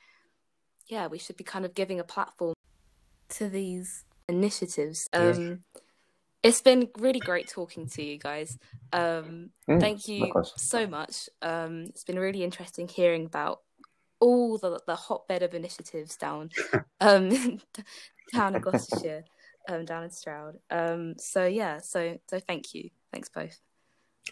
yeah, 0.86 1.06
we 1.06 1.18
should 1.18 1.36
be 1.36 1.44
kind 1.44 1.64
of 1.64 1.74
giving 1.74 2.00
a 2.00 2.04
platform 2.04 2.54
to 3.30 3.48
these 3.48 4.04
initiatives. 4.28 5.08
Um, 5.12 5.60
it's 6.42 6.60
been 6.60 6.88
really 6.98 7.20
great 7.20 7.48
talking 7.48 7.86
to 7.88 8.02
you 8.02 8.18
guys. 8.18 8.58
Um, 8.92 9.50
Mm, 9.68 9.80
thank 9.80 10.08
you 10.08 10.32
so 10.56 10.86
much. 10.86 11.28
Um, 11.42 11.84
it's 11.88 12.04
been 12.04 12.18
really 12.18 12.42
interesting 12.42 12.88
hearing 12.88 13.26
about 13.26 13.60
all 14.20 14.58
the 14.58 14.80
the 14.86 14.96
hotbed 14.96 15.42
of 15.42 15.54
initiatives 15.54 16.16
down 16.16 16.50
um 17.00 17.60
down 18.32 18.54
in 18.56 18.62
Gloucestershire, 18.62 19.24
um, 19.68 19.84
down 19.84 20.04
in 20.04 20.10
Stroud. 20.10 20.58
Um, 20.70 21.14
so 21.18 21.46
yeah, 21.46 21.78
so 21.78 22.18
so 22.28 22.40
thank 22.40 22.74
you, 22.74 22.90
thanks 23.12 23.28
both. 23.28 23.58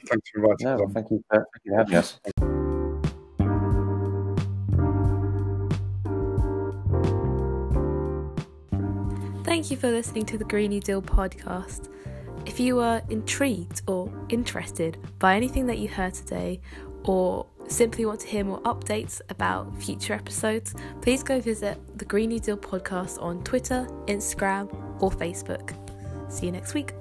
Thanks 0.09 0.31
for 0.31 0.41
inviting 0.41 0.67
No, 0.67 0.75
us 0.75 0.81
well, 0.81 0.91
thank 0.93 1.11
you, 1.11 1.25
for, 1.31 1.37
thank 1.37 1.65
you 1.65 1.73
for 1.73 1.79
having 1.79 1.95
us. 1.95 2.21
Thank 9.45 9.71
you 9.71 9.77
for 9.77 9.91
listening 9.91 10.27
to 10.27 10.39
the 10.39 10.45
Greeny 10.45 10.81
Deal 10.81 11.01
podcast. 11.01 11.89
If 12.45 12.61
you 12.61 12.79
are 12.81 13.03
intrigued 13.09 13.83
or 13.87 14.13
interested 14.29 14.99
by 15.19 15.35
anything 15.35 15.67
that 15.67 15.79
you 15.79 15.89
heard 15.89 16.15
today, 16.15 16.61
or 17.05 17.47
simply 17.69 18.05
want 18.05 18.21
to 18.21 18.27
hear 18.27 18.45
more 18.45 18.61
updates 18.63 19.21
about 19.31 19.83
future 19.83 20.13
episodes, 20.13 20.75
please 21.01 21.23
go 21.23 21.41
visit 21.41 21.79
the 21.99 22.05
Green 22.05 22.29
New 22.31 22.41
Deal 22.41 22.57
podcast 22.57 23.21
on 23.23 23.43
Twitter, 23.45 23.87
Instagram, 24.07 24.86
or 25.01 25.11
Facebook. 25.11 25.75
See 26.29 26.47
you 26.47 26.53
next 26.53 26.75
week. 26.75 26.93